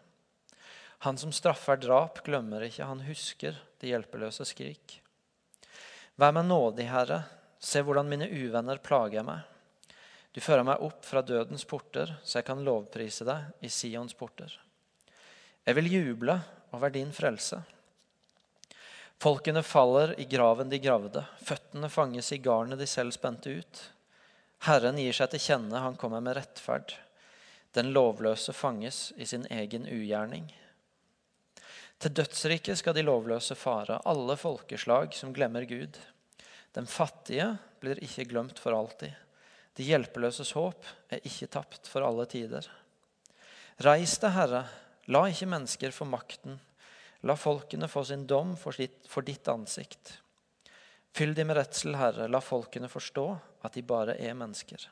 Han 1.05 1.19
som 1.20 1.32
straffer 1.37 1.76
drap, 1.76 2.23
glemmer 2.25 2.64
ikke. 2.64 2.87
Han 2.88 3.02
husker 3.05 3.58
det 3.76 3.90
hjelpeløse 3.90 4.46
skrik. 4.49 4.94
Vær 6.17 6.32
meg 6.32 6.46
nådig, 6.49 6.87
Herre. 6.88 7.19
Se 7.61 7.82
hvordan 7.84 8.08
mine 8.08 8.28
uvenner 8.32 8.81
plager 8.81 9.26
meg. 9.26 9.44
Du 10.32 10.40
fører 10.40 10.64
meg 10.64 10.81
opp 10.81 11.05
fra 11.05 11.20
dødens 11.20 11.66
porter, 11.68 12.14
så 12.25 12.38
jeg 12.38 12.47
kan 12.49 12.64
lovprise 12.64 13.26
deg 13.28 13.61
i 13.61 13.68
Sions 13.68 14.16
porter. 14.16 14.54
Jeg 15.68 15.76
vil 15.76 15.90
juble 15.92 16.38
over 16.73 16.95
din 16.95 17.12
frelse. 17.12 17.61
Folkene 19.21 19.61
faller 19.64 20.14
i 20.21 20.25
graven 20.28 20.73
de 20.73 20.80
gravde, 20.80 21.25
føttene 21.45 21.92
fanges 21.92 22.33
i 22.33 22.40
garnet 22.40 22.80
de 22.80 22.88
selv 22.88 23.12
spente 23.16 23.52
ut. 23.61 23.83
Herren 24.64 24.98
gir 24.98 25.12
seg 25.12 25.30
til 25.32 25.42
kjenne, 25.42 25.82
han 25.82 25.98
kommer 26.00 26.22
med 26.25 26.38
rettferd. 26.38 26.94
Den 27.76 27.92
lovløse 27.92 28.54
fanges 28.56 29.10
i 29.16 29.26
sin 29.28 29.44
egen 29.52 29.84
ugjerning. 29.84 30.48
Til 32.00 32.12
dødsriket 32.12 32.80
skal 32.80 32.96
de 32.96 33.04
lovløse 33.04 33.56
fare, 33.56 34.00
alle 34.04 34.36
folkeslag 34.40 35.14
som 35.16 35.32
glemmer 35.36 35.64
Gud. 35.68 35.96
Den 36.76 36.88
fattige 36.88 37.54
blir 37.80 38.00
ikke 38.04 38.26
glemt 38.32 38.60
for 38.60 38.76
alltid. 38.76 39.12
De 39.76 39.84
hjelpeløses 39.84 40.52
håp 40.56 40.84
er 41.12 41.25
ikke 41.25 41.48
tapt 41.52 41.88
for 41.88 42.04
alle 42.04 42.25
tider. 42.28 42.68
Reis 43.84 44.16
deg, 44.20 44.32
Herre, 44.32 44.62
la 45.12 45.26
ikke 45.28 45.48
mennesker 45.52 45.92
få 45.92 46.08
makten. 46.08 46.56
La 47.28 47.36
folkene 47.36 47.88
få 47.88 48.04
sin 48.08 48.25
dom 48.28 48.54
for 48.60 48.76
for 49.08 49.25
ditt 49.25 49.48
ansikt. 49.48 50.16
Fyll 51.16 51.32
de 51.35 51.46
med 51.49 51.56
redsel, 51.56 51.94
Herre, 51.96 52.26
la 52.28 52.42
folkene 52.44 52.90
forstå 52.92 53.25
at 53.64 53.73
de 53.73 53.82
bare 53.87 54.18
er 54.20 54.37
mennesker. 54.37 54.82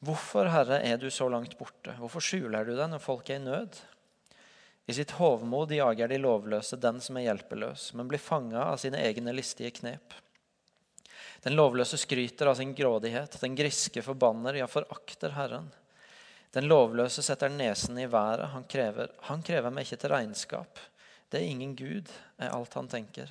Hvorfor, 0.00 0.48
Herre, 0.48 0.78
er 0.80 0.96
du 1.00 1.10
så 1.12 1.28
langt 1.28 1.58
borte? 1.58 1.92
Hvorfor 2.00 2.24
skjuler 2.24 2.64
du 2.64 2.72
deg 2.76 2.88
når 2.88 3.02
folk 3.04 3.28
er 3.28 3.36
i 3.36 3.44
nød? 3.44 3.76
I 4.88 4.96
sitt 4.96 5.12
hovmod 5.18 5.74
jager 5.76 6.08
de 6.08 6.20
lovløse 6.22 6.78
den 6.80 7.02
som 7.04 7.18
er 7.18 7.26
hjelpeløs, 7.26 7.90
men 7.98 8.08
blir 8.08 8.22
fanga 8.22 8.68
av 8.70 8.80
sine 8.80 9.00
egne 9.04 9.34
listige 9.36 9.74
knep. 9.76 10.16
Den 11.44 11.56
lovløse 11.58 11.98
skryter 12.00 12.48
av 12.48 12.56
sin 12.56 12.72
grådighet, 12.74 13.36
den 13.42 13.56
griske 13.58 14.00
forbanner, 14.02 14.56
ja, 14.56 14.66
forakter 14.70 15.36
Herren. 15.36 15.68
Den 16.56 16.64
lovløse 16.70 17.20
setter 17.20 17.52
nesen 17.52 17.98
i 18.00 18.08
været, 18.08 18.48
han 18.56 18.64
krever, 18.64 19.12
han 19.28 19.44
krever 19.44 19.68
meg 19.74 19.84
ikke 19.84 20.00
til 20.00 20.16
regnskap. 20.16 20.86
Det 21.28 21.42
er 21.42 21.50
ingen 21.50 21.76
Gud, 21.76 22.08
er 22.40 22.56
alt 22.56 22.78
han 22.78 22.88
tenker. 22.88 23.28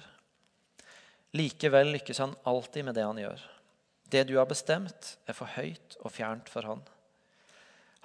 Likevel 1.35 1.91
lykkes 1.91 2.21
han 2.23 2.35
alltid 2.47 2.85
med 2.87 2.95
det 2.95 3.03
han 3.03 3.19
gjør. 3.19 3.41
Det 4.07 4.23
du 4.29 4.37
har 4.37 4.47
bestemt, 4.47 5.15
er 5.27 5.35
for 5.35 5.51
høyt 5.57 5.97
og 5.99 6.13
fjernt 6.15 6.47
for 6.51 6.67
han. 6.69 6.83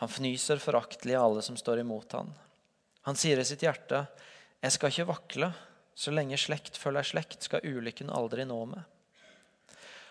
Han 0.01 0.11
fnyser 0.11 0.63
foraktelig 0.63 1.15
av 1.15 1.29
alle 1.29 1.43
som 1.45 1.59
står 1.61 1.83
imot 1.83 2.17
han. 2.17 2.33
Han 3.07 3.19
sier 3.21 3.39
i 3.39 3.45
sitt 3.45 3.63
hjerte, 3.63 4.07
'Jeg 4.61 4.73
skal 4.73 4.91
ikke 4.91 5.13
vakle. 5.13 5.53
Så 5.95 6.11
lenge 6.11 6.37
slekt 6.37 6.77
følger 6.77 7.03
slekt, 7.03 7.43
skal 7.43 7.65
ulykken 7.65 8.11
aldri 8.11 8.45
nå 8.45 8.65
meg.' 8.67 8.85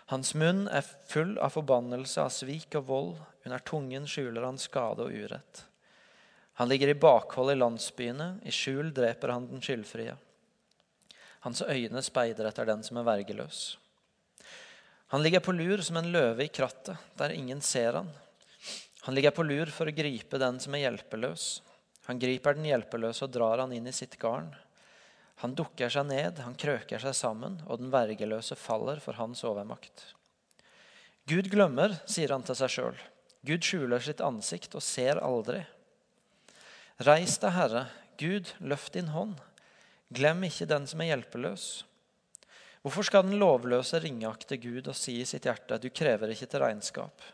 Hans 0.10 0.34
munn 0.34 0.68
er 0.68 0.82
full 0.82 1.38
av 1.38 1.54
forbannelse, 1.54 2.22
av 2.22 2.30
svik 2.30 2.76
og 2.76 2.86
vold. 2.86 3.18
Under 3.46 3.60
tungen 3.60 4.08
skjuler 4.08 4.46
han 4.46 4.58
skade 4.58 5.06
og 5.06 5.14
urett. 5.14 5.66
Han 6.54 6.70
ligger 6.70 6.88
i 6.88 6.98
bakhold 6.98 7.52
i 7.52 7.60
landsbyene, 7.60 8.40
i 8.44 8.52
skjul 8.52 8.94
dreper 8.94 9.30
han 9.30 9.48
den 9.48 9.62
skyldfrie. 9.62 10.18
Hans 11.46 11.62
øyne 11.64 12.02
speider 12.04 12.50
etter 12.50 12.68
den 12.68 12.84
som 12.84 13.00
er 13.00 13.08
vergeløs. 13.08 13.78
Han 15.10 15.24
ligger 15.24 15.42
på 15.42 15.56
lur 15.56 15.82
som 15.82 15.98
en 15.98 16.12
løve 16.14 16.46
i 16.46 16.52
krattet, 16.54 16.98
der 17.18 17.34
ingen 17.34 17.62
ser 17.66 18.02
han. 18.02 18.10
Han 19.08 19.16
ligger 19.16 19.34
på 19.34 19.46
lur 19.48 19.72
for 19.74 19.90
å 19.90 19.96
gripe 19.96 20.38
den 20.38 20.60
som 20.62 20.76
er 20.76 20.84
hjelpeløs. 20.84 21.46
Han 22.10 22.20
griper 22.22 22.58
den 22.58 22.68
hjelpeløse 22.68 23.26
og 23.26 23.34
drar 23.34 23.64
han 23.64 23.74
inn 23.74 23.88
i 23.90 23.96
sitt 23.96 24.20
garn. 24.22 24.52
Han 25.40 25.56
dukker 25.56 25.90
seg 25.90 26.10
ned, 26.10 26.42
han 26.44 26.58
krøker 26.60 27.00
seg 27.00 27.16
sammen, 27.16 27.62
og 27.66 27.80
den 27.80 27.92
vergeløse 27.94 28.58
faller 28.60 29.00
for 29.00 29.16
hans 29.16 29.46
overmakt. 29.48 30.10
Gud 31.30 31.48
glemmer, 31.54 31.96
sier 32.10 32.34
han 32.36 32.44
til 32.44 32.58
seg 32.60 32.74
sjøl. 32.74 33.04
Gud 33.48 33.64
skjuler 33.64 34.04
sitt 34.04 34.20
ansikt 34.26 34.76
og 34.76 34.84
ser 34.84 35.22
aldri. 35.24 35.62
Reis 37.08 37.38
deg, 37.40 37.56
Herre, 37.56 37.86
Gud, 38.20 38.52
løft 38.60 38.98
din 38.98 39.14
hånd. 39.14 39.38
Glem 40.10 40.44
ikke 40.48 40.66
den 40.70 40.88
som 40.90 41.02
er 41.04 41.12
hjelpeløs. 41.12 41.66
Hvorfor 42.82 43.06
skal 43.06 43.26
den 43.28 43.38
lovløse 43.42 44.00
ringeakte 44.02 44.58
Gud 44.58 44.88
og 44.88 44.96
si 44.98 45.20
i 45.22 45.28
sitt 45.28 45.46
hjerte, 45.46 45.78
du 45.78 45.90
krever 45.94 46.32
ikke 46.34 46.48
til 46.50 46.64
regnskap? 46.64 47.26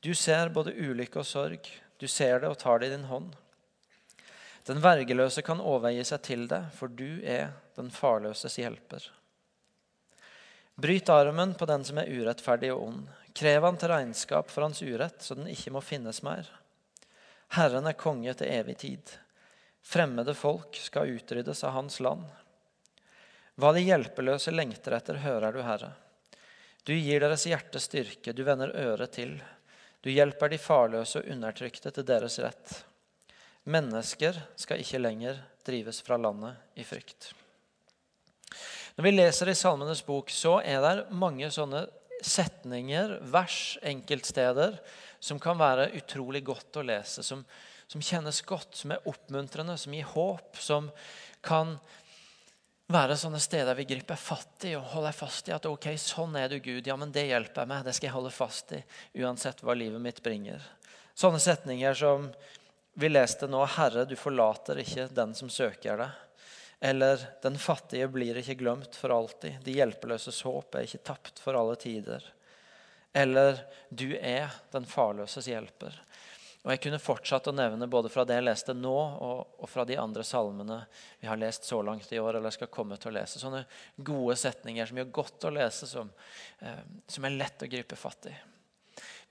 Du 0.00 0.10
ser 0.16 0.50
både 0.52 0.74
ulykke 0.74 1.22
og 1.22 1.28
sorg, 1.28 1.70
du 2.00 2.08
ser 2.08 2.42
det 2.42 2.50
og 2.50 2.58
tar 2.58 2.80
det 2.80 2.90
i 2.90 2.94
din 2.96 3.06
hånd. 3.08 3.30
Den 4.68 4.82
vergeløse 4.84 5.42
kan 5.44 5.60
overgi 5.60 6.04
seg 6.08 6.22
til 6.26 6.44
deg, 6.50 6.68
for 6.76 6.92
du 6.92 7.22
er 7.24 7.54
den 7.78 7.88
farløses 7.94 8.58
hjelper. 8.60 9.06
Bryt 10.80 11.08
armen 11.12 11.54
på 11.56 11.68
den 11.68 11.84
som 11.84 12.00
er 12.00 12.08
urettferdig 12.08 12.70
og 12.74 12.84
ond. 12.86 13.00
Krev 13.36 13.64
han 13.64 13.80
til 13.80 13.92
regnskap 13.92 14.52
for 14.52 14.64
hans 14.64 14.80
urett, 14.82 15.20
så 15.24 15.36
den 15.36 15.48
ikke 15.52 15.72
må 15.74 15.82
finnes 15.84 16.22
mer. 16.24 16.48
Herren 17.56 17.88
er 17.88 17.98
konge 17.98 18.32
til 18.36 18.52
evig 18.52 18.78
tid. 18.84 19.16
Fremmede 19.82 20.34
folk 20.36 20.76
skal 20.76 21.16
utryddes 21.16 21.64
av 21.64 21.74
hans 21.78 22.00
land. 22.00 22.26
Hva 23.60 23.72
de 23.76 23.82
hjelpeløse 23.84 24.52
lengter 24.54 24.94
etter, 24.96 25.20
hører 25.24 25.56
du, 25.56 25.62
Herre. 25.64 25.92
Du 26.84 26.94
gir 26.94 27.20
deres 27.20 27.44
hjerte 27.48 27.80
styrke, 27.82 28.32
du 28.32 28.44
vender 28.46 28.72
øret 28.72 29.12
til. 29.16 29.34
Du 30.00 30.08
hjelper 30.12 30.48
de 30.48 30.60
farløse 30.60 31.20
og 31.20 31.28
undertrykte 31.28 31.92
til 31.92 32.06
deres 32.08 32.38
rett. 32.40 32.78
Mennesker 33.68 34.38
skal 34.56 34.80
ikke 34.80 35.02
lenger 35.02 35.42
drives 35.66 36.00
fra 36.02 36.16
landet 36.16 36.80
i 36.80 36.86
frykt. 36.88 37.34
Når 38.96 39.06
vi 39.06 39.12
leser 39.12 39.50
i 39.50 39.56
Salmenes 39.56 40.02
bok, 40.04 40.32
så 40.32 40.58
er 40.64 40.80
det 40.84 41.10
mange 41.12 41.50
sånne 41.52 41.84
setninger, 42.24 43.18
vers, 43.32 43.78
enkeltsteder, 43.86 44.78
som 45.20 45.40
kan 45.40 45.60
være 45.60 45.90
utrolig 46.00 46.42
godt 46.44 46.80
å 46.80 46.84
lese. 46.84 47.24
Som, 47.24 47.44
som 47.90 48.02
kjennes 48.02 48.42
godt, 48.46 48.76
som 48.78 48.92
er 48.94 49.08
oppmuntrende, 49.10 49.74
som 49.78 49.94
gir 49.94 50.06
håp, 50.12 50.54
som 50.62 50.90
kan 51.42 51.74
være 52.90 53.16
sånne 53.18 53.40
steder 53.42 53.74
vi 53.78 53.88
griper 53.90 54.18
fatt 54.18 54.66
i 54.68 54.76
og 54.78 54.86
holder 54.92 55.14
fast 55.14 55.50
i 55.50 55.54
at 55.54 55.66
ok, 55.66 55.88
sånn 55.98 56.36
er 56.38 56.52
du, 56.52 56.60
Gud. 56.62 56.86
Ja, 56.86 56.94
men 56.98 57.10
det 57.14 57.26
hjelper 57.26 57.66
meg. 57.66 57.82
Det 57.86 57.96
skal 57.96 58.10
jeg 58.10 58.14
holde 58.14 58.30
fast 58.34 58.70
i, 58.78 58.80
uansett 59.18 59.64
hva 59.66 59.74
livet 59.74 60.02
mitt 60.02 60.22
bringer. 60.22 60.62
Sånne 61.18 61.42
setninger 61.42 61.98
som 61.98 62.28
vi 62.94 63.10
leste 63.10 63.50
nå. 63.50 63.64
Herre, 63.74 64.06
du 64.06 64.14
forlater 64.18 64.78
ikke 64.84 65.08
den 65.14 65.34
som 65.34 65.50
søker 65.50 65.98
deg. 66.04 66.26
Eller 66.92 67.26
den 67.42 67.58
fattige 67.60 68.06
blir 68.08 68.38
ikke 68.38 68.60
glemt 68.62 68.94
for 68.96 69.12
alltid. 69.12 69.58
De 69.66 69.74
hjelpeløses 69.74 70.38
håp 70.46 70.78
er 70.78 70.86
ikke 70.86 71.02
tapt 71.10 71.42
for 71.42 71.58
alle 71.58 71.74
tider. 71.80 72.22
Eller 73.12 73.58
du 73.90 74.14
er 74.14 74.54
den 74.70 74.86
farløses 74.86 75.50
hjelper. 75.50 75.98
Og 76.60 76.72
Jeg 76.74 76.82
kunne 76.84 77.00
fortsatt 77.00 77.48
å 77.48 77.54
nevne 77.56 77.88
både 77.88 78.10
fra 78.12 78.26
det 78.28 78.36
jeg 78.36 78.44
leste 78.44 78.74
nå, 78.76 78.92
og, 78.92 79.54
og, 79.56 79.68
fra 79.70 79.86
de 79.88 79.96
andre 79.96 80.24
salmene 80.26 80.82
vi 81.20 81.28
har 81.30 81.40
lest 81.40 81.64
så 81.64 81.80
langt 81.84 82.10
i 82.12 82.20
år, 82.20 82.36
eller 82.36 82.52
skal 82.52 82.68
komme 82.72 82.98
til 83.00 83.08
å 83.08 83.14
lese. 83.16 83.40
Sånne 83.40 83.62
gode 83.96 84.36
setninger 84.36 84.90
som 84.90 85.00
gjør 85.00 85.14
godt 85.22 85.48
å 85.48 85.54
lese, 85.56 85.88
som, 85.88 86.10
eh, 86.60 86.82
som 87.08 87.24
er 87.24 87.38
lett 87.38 87.64
å 87.64 87.70
gripe 87.70 87.96
fatt 87.96 88.28
i. 88.28 88.34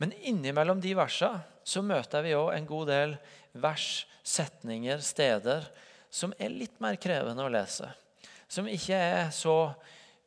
Men 0.02 0.16
innimellom 0.26 0.82
de 0.82 0.96
versene 0.98 1.44
så 1.68 1.84
møter 1.86 2.26
vi 2.26 2.34
òg 2.34 2.50
en 2.56 2.68
god 2.70 2.90
del 2.90 3.16
vers, 3.54 4.08
setninger, 4.26 5.02
steder 5.06 5.70
som 6.10 6.34
er 6.42 6.54
litt 6.54 6.82
mer 6.82 6.98
krevende 7.02 7.46
å 7.46 7.52
lese. 7.54 7.92
Som 8.50 8.66
ikke 8.72 8.98
er 8.98 9.30
så 9.36 9.76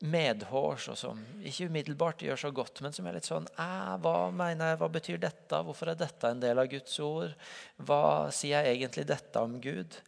medhårs, 0.03 0.89
og 0.91 0.99
som 0.99 1.21
ikke 1.47 1.69
umiddelbart 1.71 2.25
gjør 2.27 2.41
så 2.45 2.51
godt, 2.55 2.81
men 2.83 2.95
som 2.95 3.07
er 3.07 3.17
litt 3.17 3.29
sånn 3.29 3.47
hva 3.55 4.17
mener 4.35 4.73
jeg, 4.73 4.81
hva 4.81 4.89
betyr 4.91 5.21
dette? 5.23 5.61
Hvorfor 5.63 5.93
er 5.93 6.01
dette 6.01 6.31
en 6.31 6.43
del 6.43 6.59
av 6.59 6.71
Guds 6.73 6.99
ord? 7.05 7.37
Hva 7.79 8.31
sier 8.35 8.67
jeg 8.67 8.81
egentlig 8.81 9.07
dette 9.13 9.45
om 9.45 9.61
Gud? 9.63 9.99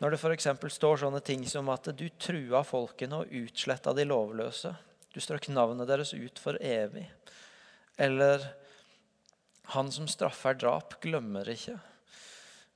Når 0.00 0.14
det 0.14 0.18
f.eks. 0.18 0.48
står 0.78 1.02
sånne 1.04 1.20
ting 1.22 1.44
som 1.46 1.68
at 1.70 1.92
du 1.94 2.08
trua 2.18 2.64
folkene 2.66 3.20
og 3.22 3.36
utsletta 3.42 3.92
de 3.94 4.08
lovløse. 4.08 4.72
Du 5.12 5.20
strøk 5.20 5.46
navnet 5.52 5.86
deres 5.90 6.14
ut 6.16 6.40
for 6.42 6.56
evig. 6.58 7.04
Eller 8.00 8.48
han 9.76 9.92
som 9.92 10.08
straffer 10.10 10.56
drap, 10.58 10.96
glemmer 11.04 11.46
ikke. 11.52 11.76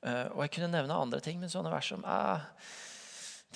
Eh, 0.06 0.26
og 0.36 0.44
jeg 0.44 0.52
kunne 0.58 0.74
nevne 0.76 1.00
andre 1.00 1.22
ting, 1.24 1.40
men 1.40 1.50
sånne 1.50 1.72
vers 1.72 1.88
som 1.90 2.04
eh, 2.06 2.44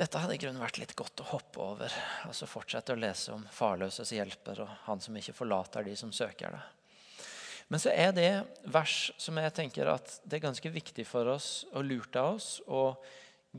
dette 0.00 0.16
hadde 0.16 0.33
i 0.33 0.40
grunnen 0.40 0.62
vært 0.62 0.78
litt 0.80 0.95
godt 0.97 1.21
å 1.21 1.30
hoppe 1.35 1.61
over. 1.61 1.95
altså 2.25 2.49
Fortsette 2.49 2.95
å 2.95 3.00
lese 3.00 3.35
om 3.35 3.42
farløses 3.52 4.14
hjelper 4.16 4.62
og 4.64 4.71
han 4.87 5.02
som 5.04 5.16
ikke 5.16 5.37
forlater 5.37 5.85
de 5.85 5.97
som 5.99 6.12
søker 6.14 6.57
det. 6.57 6.62
Men 7.71 7.83
så 7.83 7.92
er 7.92 8.14
det 8.16 8.30
vers 8.64 9.11
som 9.21 9.37
jeg 9.38 9.52
tenker 9.54 9.90
at 9.92 10.16
det 10.25 10.38
er 10.38 10.47
ganske 10.49 10.73
viktig 10.73 11.04
for 11.07 11.28
oss 11.30 11.50
og 11.71 11.85
lurt 11.87 12.16
av 12.19 12.38
oss 12.38 12.49
å 12.66 12.95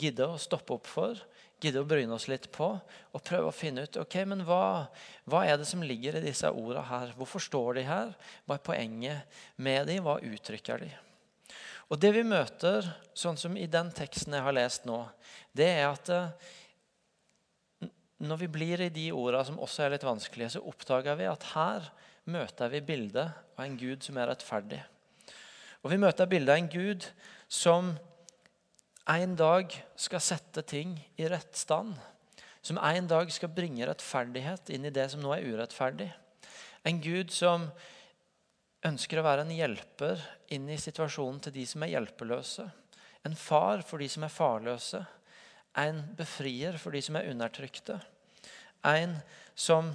gidde 0.01 0.25
å 0.27 0.39
stoppe 0.41 0.73
opp 0.75 0.89
for, 0.89 1.21
gidde 1.61 1.83
å 1.83 1.87
bryne 1.87 2.17
oss 2.17 2.25
litt 2.31 2.49
på 2.51 2.71
og 2.73 3.23
prøve 3.27 3.51
å 3.51 3.55
finne 3.55 3.85
ut 3.85 4.01
ok, 4.01 4.17
men 4.27 4.41
hva, 4.47 4.89
hva 5.29 5.45
er 5.45 5.61
det 5.61 5.69
som 5.69 5.85
ligger 5.85 6.17
i 6.17 6.25
disse 6.25 6.49
ordene 6.49 6.83
her. 6.89 7.13
Hvorfor 7.19 7.43
står 7.43 7.77
de 7.77 7.85
her? 7.87 8.11
Hva 8.49 8.57
er 8.57 8.65
poenget 8.65 9.39
med 9.61 9.87
de? 9.91 10.01
Hva 10.01 10.17
uttrykker 10.25 10.87
de? 10.87 10.91
Og 11.91 11.99
Det 11.99 12.13
vi 12.15 12.23
møter, 12.23 12.85
sånn 13.11 13.35
som 13.35 13.57
i 13.59 13.67
den 13.67 13.89
teksten 13.91 14.37
jeg 14.37 14.45
har 14.45 14.55
lest 14.55 14.85
nå, 14.87 15.01
det 15.51 15.67
er 15.67 15.89
at 15.89 16.11
eh, 16.15 17.89
når 18.23 18.39
vi 18.45 18.47
blir 18.53 18.83
i 18.85 18.93
de 18.93 19.09
ordene 19.11 19.43
som 19.49 19.59
også 19.59 19.83
er 19.83 19.95
litt 19.95 20.05
vanskelige, 20.07 20.53
så 20.53 20.63
oppdager 20.71 21.17
vi 21.19 21.27
at 21.27 21.49
her 21.51 21.89
møter 22.31 22.71
vi 22.71 22.83
bildet 22.85 23.33
av 23.57 23.65
en 23.65 23.75
Gud 23.75 24.05
som 24.05 24.19
er 24.21 24.31
rettferdig. 24.31 24.79
Og 25.81 25.91
vi 25.91 25.99
møter 25.99 26.29
bildet 26.31 26.53
av 26.53 26.61
en 26.61 26.71
Gud 26.71 27.07
som 27.51 27.91
en 29.11 29.35
dag 29.35 29.73
skal 29.99 30.23
sette 30.23 30.63
ting 30.63 30.93
i 31.19 31.27
rett 31.27 31.57
stand. 31.57 31.97
Som 32.61 32.77
en 32.77 33.07
dag 33.09 33.31
skal 33.33 33.51
bringe 33.51 33.87
rettferdighet 33.89 34.69
inn 34.71 34.85
i 34.85 34.93
det 34.93 35.09
som 35.11 35.23
nå 35.23 35.33
er 35.33 35.47
urettferdig. 35.49 36.11
En 36.85 37.01
Gud 37.01 37.33
som 37.33 37.67
ønsker 38.87 39.19
å 39.19 39.25
være 39.25 39.45
en 39.45 39.53
hjelper 39.53 40.21
inn 40.53 40.69
i 40.71 40.79
situasjonen 40.81 41.41
til 41.45 41.55
de 41.55 41.65
som 41.69 41.83
er 41.85 41.93
hjelpeløse. 41.93 42.65
En 43.27 43.37
far 43.37 43.83
for 43.85 44.01
de 44.01 44.07
som 44.09 44.25
er 44.25 44.33
farløse. 44.33 45.01
En 45.77 46.01
befrier 46.17 46.77
for 46.81 46.95
de 46.95 47.01
som 47.05 47.19
er 47.19 47.29
undertrykte. 47.31 47.99
En 48.87 49.19
som 49.53 49.93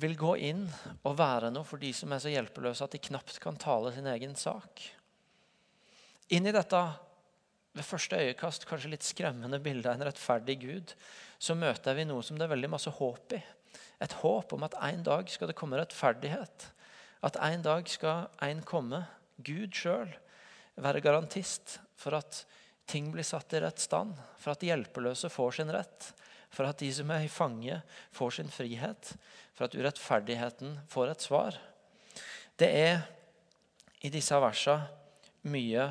vil 0.00 0.16
gå 0.16 0.34
inn 0.48 0.64
og 1.08 1.16
være 1.16 1.50
noe 1.52 1.64
for 1.64 1.80
de 1.80 1.92
som 1.96 2.12
er 2.12 2.20
så 2.20 2.32
hjelpeløse 2.32 2.84
at 2.84 2.96
de 2.96 3.02
knapt 3.08 3.38
kan 3.40 3.56
tale 3.60 3.92
sin 3.94 4.08
egen 4.12 4.36
sak. 4.36 4.82
Inn 6.32 6.48
i 6.48 6.54
dette 6.54 6.80
ved 7.76 7.84
første 7.84 8.18
øyekast 8.18 8.64
kanskje 8.68 8.92
litt 8.92 9.04
skremmende 9.04 9.60
bildet 9.62 9.90
av 9.92 9.98
en 9.98 10.08
rettferdig 10.08 10.56
Gud, 10.64 10.94
så 11.38 11.56
møter 11.56 11.96
vi 11.96 12.06
noe 12.08 12.24
som 12.24 12.38
det 12.38 12.46
er 12.46 12.54
veldig 12.54 12.72
masse 12.72 12.92
håp 12.98 13.36
i. 13.36 13.42
Et 14.04 14.16
håp 14.22 14.52
om 14.56 14.64
at 14.66 14.76
en 14.88 15.04
dag 15.04 15.28
skal 15.32 15.50
det 15.50 15.56
komme 15.56 15.78
rettferdighet. 15.80 16.70
At 17.24 17.38
en 17.40 17.64
dag 17.64 17.88
skal 17.88 18.28
en 18.44 18.62
komme, 18.66 19.04
Gud 19.44 19.72
sjøl, 19.76 20.12
være 20.76 21.02
garantist 21.04 21.78
for 21.96 22.16
at 22.18 22.42
ting 22.88 23.08
blir 23.12 23.26
satt 23.26 23.54
i 23.56 23.60
rett 23.64 23.80
stand, 23.82 24.14
for 24.38 24.54
at 24.54 24.64
hjelpeløse 24.64 25.30
får 25.32 25.58
sin 25.58 25.72
rett, 25.74 26.10
for 26.52 26.68
at 26.68 26.80
de 26.80 26.90
som 26.94 27.10
er 27.12 27.26
i 27.26 27.32
fange, 27.32 27.80
får 28.14 28.38
sin 28.38 28.52
frihet, 28.52 29.12
for 29.56 29.66
at 29.66 29.76
urettferdigheten 29.76 30.78
får 30.92 31.12
et 31.12 31.26
svar. 31.26 31.58
Det 32.56 32.68
er 32.70 33.02
i 34.04 34.12
disse 34.12 34.36
versene 34.40 34.86
mye 35.50 35.88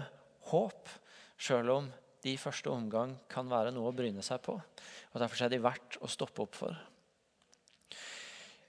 håp, 0.52 0.90
sjøl 1.38 1.70
om 1.74 1.92
de 2.26 2.34
i 2.34 2.42
første 2.42 2.72
omgang 2.72 3.14
kan 3.30 3.50
være 3.50 3.74
noe 3.76 3.92
å 3.92 3.96
bryne 3.96 4.24
seg 4.26 4.42
på. 4.46 4.56
og 4.56 5.22
Derfor 5.22 5.46
er 5.46 5.54
de 5.54 5.62
verdt 5.62 6.00
å 6.02 6.10
stoppe 6.10 6.46
opp 6.46 6.58
for. 6.58 6.78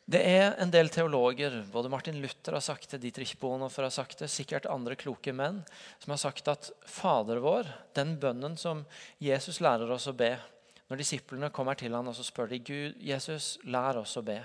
Det 0.06 0.20
er 0.22 0.52
en 0.62 0.70
del 0.70 0.86
teologer, 0.94 1.64
både 1.72 1.90
Martin 1.90 2.20
Luther 2.22 2.54
har 2.54 2.62
sagt 2.62 2.92
det, 2.92 3.00
Dietrich 3.02 3.32
Bonhoeffer 3.40 3.88
har 3.88 3.94
sagt 3.94 4.20
det, 4.22 4.28
sikkert 4.30 4.68
andre 4.70 4.94
kloke 4.94 5.32
menn, 5.34 5.64
som 5.98 6.12
har 6.14 6.20
sagt 6.22 6.46
at 6.52 6.68
Fader 6.86 7.40
vår, 7.42 7.66
den 7.98 8.12
bønnen 8.22 8.54
som 8.54 8.84
Jesus 9.18 9.58
lærer 9.64 9.90
oss 9.90 10.06
å 10.06 10.14
be 10.14 10.36
Når 10.86 11.00
disiplene 11.00 11.50
kommer 11.50 11.74
til 11.74 11.96
ham 11.98 12.06
og 12.06 12.14
så 12.14 12.22
spør 12.22 12.52
de 12.52 12.60
Gud, 12.62 13.00
Jesus, 13.02 13.56
lær 13.66 13.98
oss 13.98 14.14
å 14.20 14.22
be. 14.22 14.36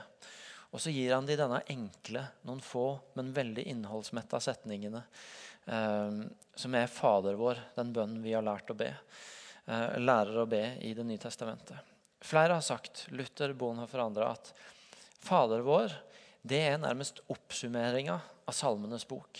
Og 0.74 0.82
så 0.82 0.89
gir 0.89 1.13
han 1.13 1.27
de 1.30 1.38
denne 1.38 1.60
enkle, 1.70 2.24
noen 2.50 2.63
få, 2.65 2.96
men 3.13 3.30
veldig 3.36 3.68
innholdsmetta 3.70 4.41
setningene. 4.41 5.03
Eh, 5.70 6.24
som 6.58 6.80
er 6.80 6.89
Fader 6.89 7.38
vår, 7.38 7.62
den 7.77 7.94
bønnen 7.94 8.25
vi 8.25 8.34
har 8.34 8.41
lært 8.41 8.74
å 8.74 8.80
be. 8.82 8.89
Eh, 9.68 10.00
lærer 10.01 10.41
å 10.41 10.50
be 10.50 10.63
i 10.82 10.96
Det 10.98 11.06
nye 11.06 11.22
testamentet. 11.22 11.94
Flere 12.25 12.58
har 12.58 12.65
sagt, 12.65 13.06
Luther, 13.13 13.53
Bonhoeffer 13.53 14.01
og 14.01 14.10
andre, 14.10 14.34
at 14.34 14.56
Fader 15.22 15.63
vår 15.66 15.94
det 16.42 16.58
er 16.72 16.80
nærmest 16.82 17.22
oppsummeringa 17.30 18.16
av 18.50 18.56
Salmenes 18.58 19.06
bok. 19.06 19.38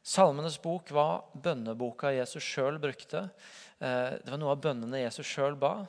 Salmenes 0.00 0.56
bok 0.62 0.88
var 0.96 1.26
bønneboka 1.36 2.14
Jesus 2.16 2.44
sjøl 2.44 2.78
brukte. 2.80 3.26
Eh, 3.78 4.16
det 4.16 4.32
var 4.32 4.40
noe 4.40 4.54
av 4.54 4.62
bønnene 4.64 5.02
Jesus 5.02 5.28
sjøl 5.28 5.58
ba. 5.60 5.82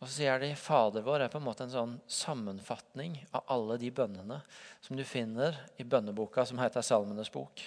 Og 0.00 0.08
så 0.08 0.14
sier 0.14 0.40
de 0.40 0.54
Fader 0.56 1.04
vår 1.04 1.26
er 1.26 1.32
på 1.32 1.36
en 1.36 1.44
måte 1.44 1.66
en 1.66 1.74
sånn 1.74 1.98
sammenfatning 2.08 3.18
av 3.36 3.44
alle 3.52 3.76
de 3.82 3.90
bønnene 3.92 4.40
som 4.80 4.96
du 4.96 5.04
finner 5.04 5.58
i 5.76 5.84
bønneboka 5.84 6.46
som 6.48 6.62
heter 6.62 6.84
Salmenes 6.86 7.28
bok. 7.34 7.60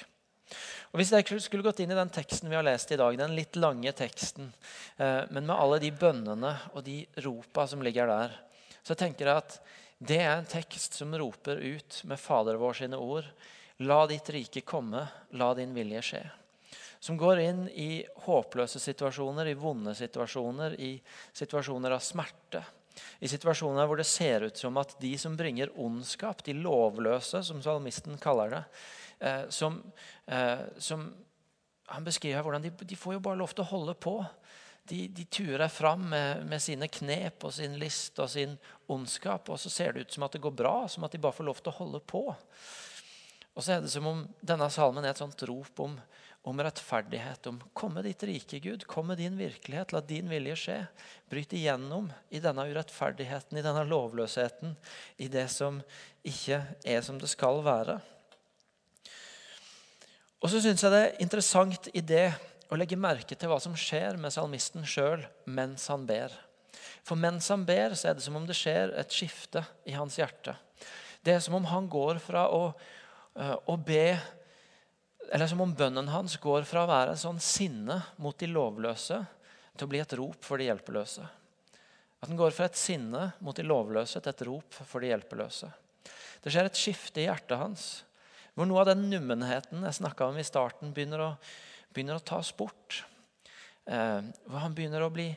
Og 0.89 0.98
Hvis 0.98 1.13
jeg 1.13 1.41
skulle 1.46 1.65
gått 1.65 1.84
inn 1.84 1.93
i 1.93 1.98
den 1.98 2.12
teksten 2.13 2.50
vi 2.50 2.58
har 2.58 2.65
lest 2.65 2.89
i 2.91 2.98
dag, 2.98 3.13
den 3.17 3.38
litt 3.38 3.55
lange 3.62 3.93
teksten, 3.93 4.50
eh, 4.98 5.22
men 5.29 5.46
med 5.46 5.53
alle 5.53 5.77
de 5.86 5.93
bønnene 5.93 6.55
og 6.74 6.82
de 6.89 7.03
ropa 7.22 7.67
som 7.70 7.86
ligger 7.86 8.10
der, 8.10 8.36
så 8.84 8.98
tenker 8.98 9.29
jeg 9.29 9.43
at 9.46 9.62
det 10.03 10.19
er 10.22 10.36
en 10.36 10.50
tekst 10.50 11.00
som 11.00 11.13
roper 11.15 11.62
ut 11.63 12.00
med 12.10 12.19
Fader 12.19 12.60
vår 12.62 12.79
sine 12.83 13.00
ord. 13.00 13.27
La 13.83 14.03
ditt 14.07 14.29
rike 14.33 14.62
komme, 14.67 15.07
la 15.39 15.53
din 15.57 15.74
vilje 15.75 16.05
skje 16.12 16.24
som 17.03 17.17
går 17.19 17.39
inn 17.43 17.63
i 17.67 18.00
håpløse 18.24 18.79
situasjoner, 18.79 19.50
i 19.51 19.57
vonde 19.60 19.91
situasjoner, 19.98 20.77
i 20.79 20.93
situasjoner 21.36 21.91
av 21.91 22.00
smerte. 22.00 22.62
I 23.19 23.27
situasjoner 23.27 23.89
hvor 23.89 24.00
det 24.00 24.05
ser 24.07 24.45
ut 24.48 24.60
som 24.60 24.79
at 24.79 24.93
de 25.01 25.12
som 25.19 25.36
bringer 25.36 25.74
ondskap, 25.83 26.45
de 26.48 26.55
lovløse, 26.55 27.41
som 27.43 27.60
salmisten 27.65 28.15
kaller 28.24 28.55
det, 28.55 28.62
eh, 29.19 29.43
som, 29.50 29.81
eh, 30.27 30.63
som, 30.77 31.12
Han 31.91 32.05
beskriver 32.05 32.41
hvordan 32.41 32.63
de, 32.63 32.72
de, 32.72 32.95
får 32.95 33.13
jo 33.13 33.19
bare 33.19 33.38
lov 33.38 33.51
til 33.51 33.65
å 33.65 33.72
holde 33.74 33.93
på. 34.00 34.15
De, 34.90 35.06
de 35.08 35.25
turer 35.32 35.68
fram 35.72 36.10
med, 36.12 36.46
med, 36.46 36.62
sine 36.62 36.90
knep 36.92 37.46
og 37.48 37.54
sin 37.56 37.78
list 37.80 38.20
og 38.20 38.28
sin 38.34 38.58
ondskap, 38.92 39.48
og 39.50 39.60
så 39.60 39.72
ser 39.72 39.94
det 39.94 40.08
ut 40.08 40.18
som 40.18 40.25
at 40.28 40.36
det 40.36 40.44
går 40.44 40.56
bra, 40.60 40.75
som 40.92 41.06
at 41.08 41.13
de 41.13 41.22
bare 41.24 41.36
får 41.38 41.48
lov 41.48 41.62
til 41.62 41.72
å 41.72 41.78
holde 41.78 42.02
på. 42.04 42.25
Og 43.54 43.63
så 43.63 43.78
er 43.78 43.86
det 43.86 43.94
som 43.94 44.10
om 44.10 44.25
denne 44.42 44.68
salmen 44.74 45.06
er 45.06 45.13
et 45.13 45.22
sånt 45.24 45.46
rop 45.48 45.80
om 45.86 45.96
om 46.46 46.60
rettferdighet, 46.60 47.48
om 47.48 47.63
'Komme 47.74 48.02
ditt 48.04 48.24
rike, 48.24 48.60
Gud. 48.60 48.88
Kom 48.88 49.08
med 49.08 49.18
din 49.18 49.38
virkelighet. 49.38 49.94
La 49.94 50.02
din 50.02 50.30
vilje 50.30 50.56
skje.' 50.56 50.88
Bryt 51.30 51.54
igjennom 51.54 52.12
i 52.30 52.40
denne 52.40 52.66
urettferdigheten, 52.68 53.58
i 53.58 53.62
denne 53.62 53.86
lovløsheten, 53.88 54.75
i 55.18 55.28
det 55.28 55.48
som 55.52 55.82
ikke 56.24 56.60
er 56.84 57.02
som 57.02 57.20
det 57.20 57.30
skal 57.30 57.63
være. 57.63 58.02
Og 60.44 60.50
så 60.52 60.60
syns 60.60 60.84
jeg 60.84 60.92
det 60.92 61.00
er 61.00 61.22
interessant 61.24 61.88
i 61.94 62.02
det 62.02 62.34
å 62.74 62.80
legge 62.80 62.98
merke 62.98 63.38
til 63.38 63.51
hva 63.51 63.60
som 63.62 63.75
skjer 63.77 64.18
med 64.18 64.34
salmisten 64.34 64.86
sjøl 64.88 65.22
mens 65.46 65.86
han 65.92 66.08
ber. 66.10 66.34
For 67.06 67.20
mens 67.20 67.50
han 67.53 67.65
ber, 67.68 67.94
så 67.94 68.10
er 68.10 68.18
det 68.18 68.25
som 68.25 68.38
om 68.39 68.48
det 68.50 68.58
skjer 68.58 68.96
et 68.98 69.13
skifte 69.13 69.62
i 69.86 69.96
hans 69.96 70.18
hjerte. 70.18 70.56
Det 71.24 71.36
er 71.36 71.44
som 71.44 71.58
om 71.60 71.68
han 71.70 71.88
går 71.92 72.20
fra 72.24 72.48
å, 72.51 72.74
eh, 73.38 73.56
å 73.70 73.77
be 73.77 74.08
eller 75.32 75.48
som 75.48 75.62
om 75.63 75.72
bønnen 75.74 76.10
hans 76.12 76.36
går 76.38 76.65
fra 76.68 76.84
å 76.84 76.89
være 76.89 77.13
en 77.13 77.22
sånn 77.22 77.39
sinne 77.42 77.96
mot 78.22 78.38
de 78.38 78.50
lovløse 78.50 79.22
til 79.77 79.88
å 79.88 79.89
bli 79.89 80.01
et 80.03 80.15
rop 80.20 80.44
for 80.44 80.60
de 80.60 80.68
hjelpeløse. 80.68 81.24
At 82.22 82.30
den 82.30 82.39
går 82.39 82.53
fra 82.56 82.68
et 82.70 82.80
sinne 82.80 83.32
mot 83.44 83.56
de 83.56 83.65
lovløse 83.65 84.20
til 84.20 84.34
et 84.34 84.44
rop 84.48 84.77
for 84.77 85.03
de 85.03 85.10
hjelpeløse. 85.12 85.72
Det 86.44 86.51
skjer 86.51 86.68
et 86.68 86.80
skifte 86.80 87.24
i 87.24 87.27
hjertet 87.27 87.60
hans, 87.60 88.03
hvor 88.53 88.68
noe 88.70 88.84
av 88.84 88.92
den 88.92 89.08
nummenheten 89.10 89.82
jeg 89.88 89.98
snakka 89.98 90.27
om 90.30 90.38
i 90.38 90.46
starten, 90.46 90.94
begynner 90.94 91.24
å, 91.24 91.30
begynner 91.93 92.19
å 92.19 92.25
tas 92.25 92.51
bort. 92.57 93.03
Eh, 93.86 94.21
hvor 94.47 94.63
han 94.63 94.75
begynner 94.75 95.06
å 95.06 95.12
bli, 95.13 95.29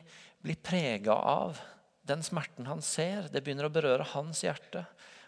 bli 0.43 0.55
prega 0.55 1.15
av 1.15 1.59
den 2.07 2.23
smerten 2.23 2.67
han 2.69 2.81
ser. 2.81 3.27
Det 3.31 3.43
begynner 3.43 3.67
å 3.67 3.73
berøre 3.73 4.07
hans 4.13 4.43
hjerte. 4.45 4.85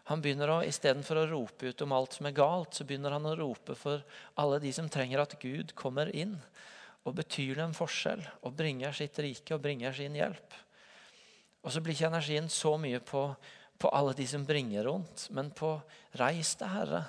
Han 0.10 0.24
begynner 0.24 0.50
å, 0.50 0.62
Istedenfor 0.66 1.22
å 1.22 1.28
rope 1.30 1.70
ut 1.70 1.84
om 1.86 1.94
alt 1.94 2.18
som 2.18 2.26
er 2.26 2.38
galt, 2.38 2.74
så 2.74 2.86
begynner 2.88 3.14
han 3.14 3.28
å 3.30 3.36
rope 3.38 3.76
for 3.78 4.02
alle 4.42 4.58
de 4.64 4.72
som 4.74 4.90
trenger 4.90 5.22
at 5.22 5.38
Gud 5.42 5.76
kommer 5.78 6.10
inn 6.16 6.40
og 7.08 7.16
betyr 7.20 7.62
en 7.64 7.76
forskjell 7.78 8.24
og 8.42 8.56
bringer 8.58 8.96
sitt 8.96 9.20
rike 9.22 9.56
og 9.56 9.62
bringer 9.64 9.94
sin 9.96 10.18
hjelp. 10.18 10.58
Og 11.62 11.74
så 11.74 11.82
blir 11.84 11.94
ikke 11.96 12.10
energien 12.10 12.50
så 12.52 12.74
mye 12.82 13.02
på, 13.04 13.22
på 13.78 13.92
alle 13.96 14.16
de 14.18 14.26
som 14.30 14.46
bringer 14.48 14.88
rundt, 14.88 15.28
men 15.36 15.52
på 15.52 15.76
'reis 16.18 16.56
deg, 16.60 16.70
Herre'. 16.74 17.06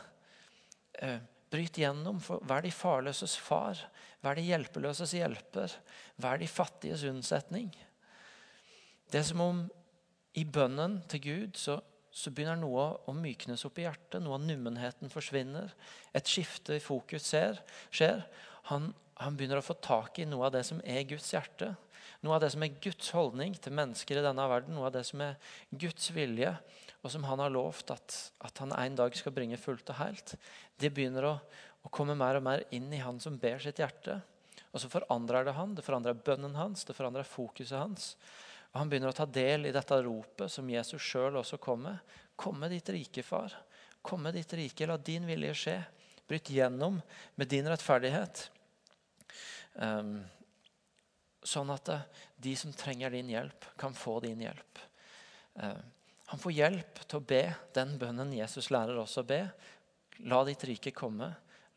Bryt 1.51 1.79
gjennom. 1.83 2.21
Vær 2.21 2.65
de 2.65 2.73
farløses 2.75 3.37
far. 3.41 3.79
Vær 4.23 4.39
de 4.39 4.47
hjelpeløses 4.47 5.15
hjelper. 5.17 5.75
Vær 6.21 6.41
de 6.41 6.49
fattiges 6.51 7.05
unnsetning. 7.09 7.73
Det 9.11 9.23
er 9.23 9.27
som 9.27 9.43
om 9.43 9.63
i 10.39 10.45
bønnen 10.47 11.01
til 11.11 11.25
Gud 11.25 11.59
så 11.59 11.81
så 12.11 12.33
begynner 12.35 12.59
noe 12.59 12.87
å 13.07 13.15
myknes 13.15 13.63
opp 13.69 13.79
i 13.79 13.85
hjertet. 13.85 14.19
Noe 14.23 14.37
av 14.39 14.43
nummenheten 14.43 15.13
forsvinner. 15.13 15.71
Et 16.17 16.27
skifte 16.27 16.75
i 16.77 16.83
fokus 16.83 17.29
ser, 17.31 17.61
skjer. 17.95 18.25
Han, 18.73 18.91
han, 19.21 19.37
begynner 19.39 19.61
å 19.61 19.65
få 19.65 19.77
tak 19.79 20.19
i 20.19 20.27
noe 20.29 20.49
av 20.49 20.57
det 20.57 20.65
som 20.67 20.83
er 20.83 21.07
Guds 21.09 21.31
hjerte. 21.33 21.71
Noe 22.27 22.37
av 22.37 22.43
det 22.43 22.51
som 22.53 22.65
er 22.67 22.81
Guds 22.83 23.13
holdning 23.15 23.55
til 23.63 23.77
mennesker 23.79 24.19
i 24.19 24.25
denne 24.27 24.49
verden. 24.51 24.75
Noe 24.77 24.91
av 24.91 24.97
det 24.99 25.05
som 25.09 25.23
er 25.25 25.39
Guds 25.71 26.11
vilje, 26.17 26.57
og 27.01 27.13
som 27.13 27.25
han 27.25 27.41
har 27.41 27.53
lovt 27.53 27.93
at, 27.95 28.17
at 28.45 28.61
han 28.61 28.75
en 28.77 28.99
dag 28.99 29.15
skal 29.17 29.33
bringe 29.33 29.59
fullt 29.61 29.89
og 29.93 30.01
helt. 30.03 30.35
Det 30.77 30.93
begynner 30.93 31.27
å, 31.31 31.35
å 31.87 31.93
komme 31.93 32.17
mer 32.19 32.37
og 32.37 32.45
mer 32.45 32.65
inn 32.77 32.91
i 32.93 33.01
han 33.01 33.21
som 33.23 33.39
ber 33.41 33.63
sitt 33.63 33.81
hjerte. 33.81 34.19
Og 34.71 34.83
så 34.83 34.91
forandrer 34.93 35.47
det 35.47 35.57
han. 35.57 35.73
Det 35.75 35.85
forandrer 35.87 36.19
bønnen 36.27 36.59
hans, 36.59 36.85
det 36.85 36.97
forandrer 36.97 37.27
fokuset 37.27 37.79
hans. 37.79 38.13
Og 38.71 38.83
Han 38.83 38.91
begynner 38.91 39.11
å 39.11 39.17
ta 39.17 39.27
del 39.27 39.67
i 39.67 39.75
dette 39.75 39.97
ropet 40.05 40.53
som 40.53 40.69
Jesus 40.71 41.03
sjøl 41.03 41.41
også 41.41 41.59
kom 41.63 41.87
med. 41.89 42.13
Kom 42.39 42.61
med 42.61 42.71
ditt 42.75 42.93
rike, 42.95 43.25
far. 43.27 43.57
Kom 44.03 44.23
med 44.25 44.37
ditt 44.39 44.53
rike. 44.55 44.87
La 44.87 44.97
din 44.97 45.27
vilje 45.29 45.57
skje. 45.59 45.79
Bryt 46.29 46.53
gjennom 46.55 47.01
med 47.35 47.51
din 47.51 47.67
rettferdighet. 47.67 48.45
Um, 49.75 50.21
sånn 51.43 51.73
at 51.73 51.89
eh, 51.91 52.07
de 52.37 52.53
som 52.59 52.73
trenger 52.77 53.11
din 53.15 53.33
hjelp, 53.33 53.67
kan 53.81 53.97
få 53.97 54.19
din 54.23 54.45
hjelp. 54.45 54.81
Uh, 55.59 55.81
han 56.31 56.39
får 56.39 56.55
hjelp 56.55 57.01
til 57.05 57.19
å 57.19 57.27
be 57.33 57.43
den 57.75 57.97
bønnen 57.99 58.31
Jesus 58.37 58.71
lærer 58.71 59.01
oss 59.03 59.17
å 59.19 59.27
be. 59.27 59.43
La 60.31 60.45
ditt 60.47 60.63
rike 60.69 60.93
komme. 60.95 61.33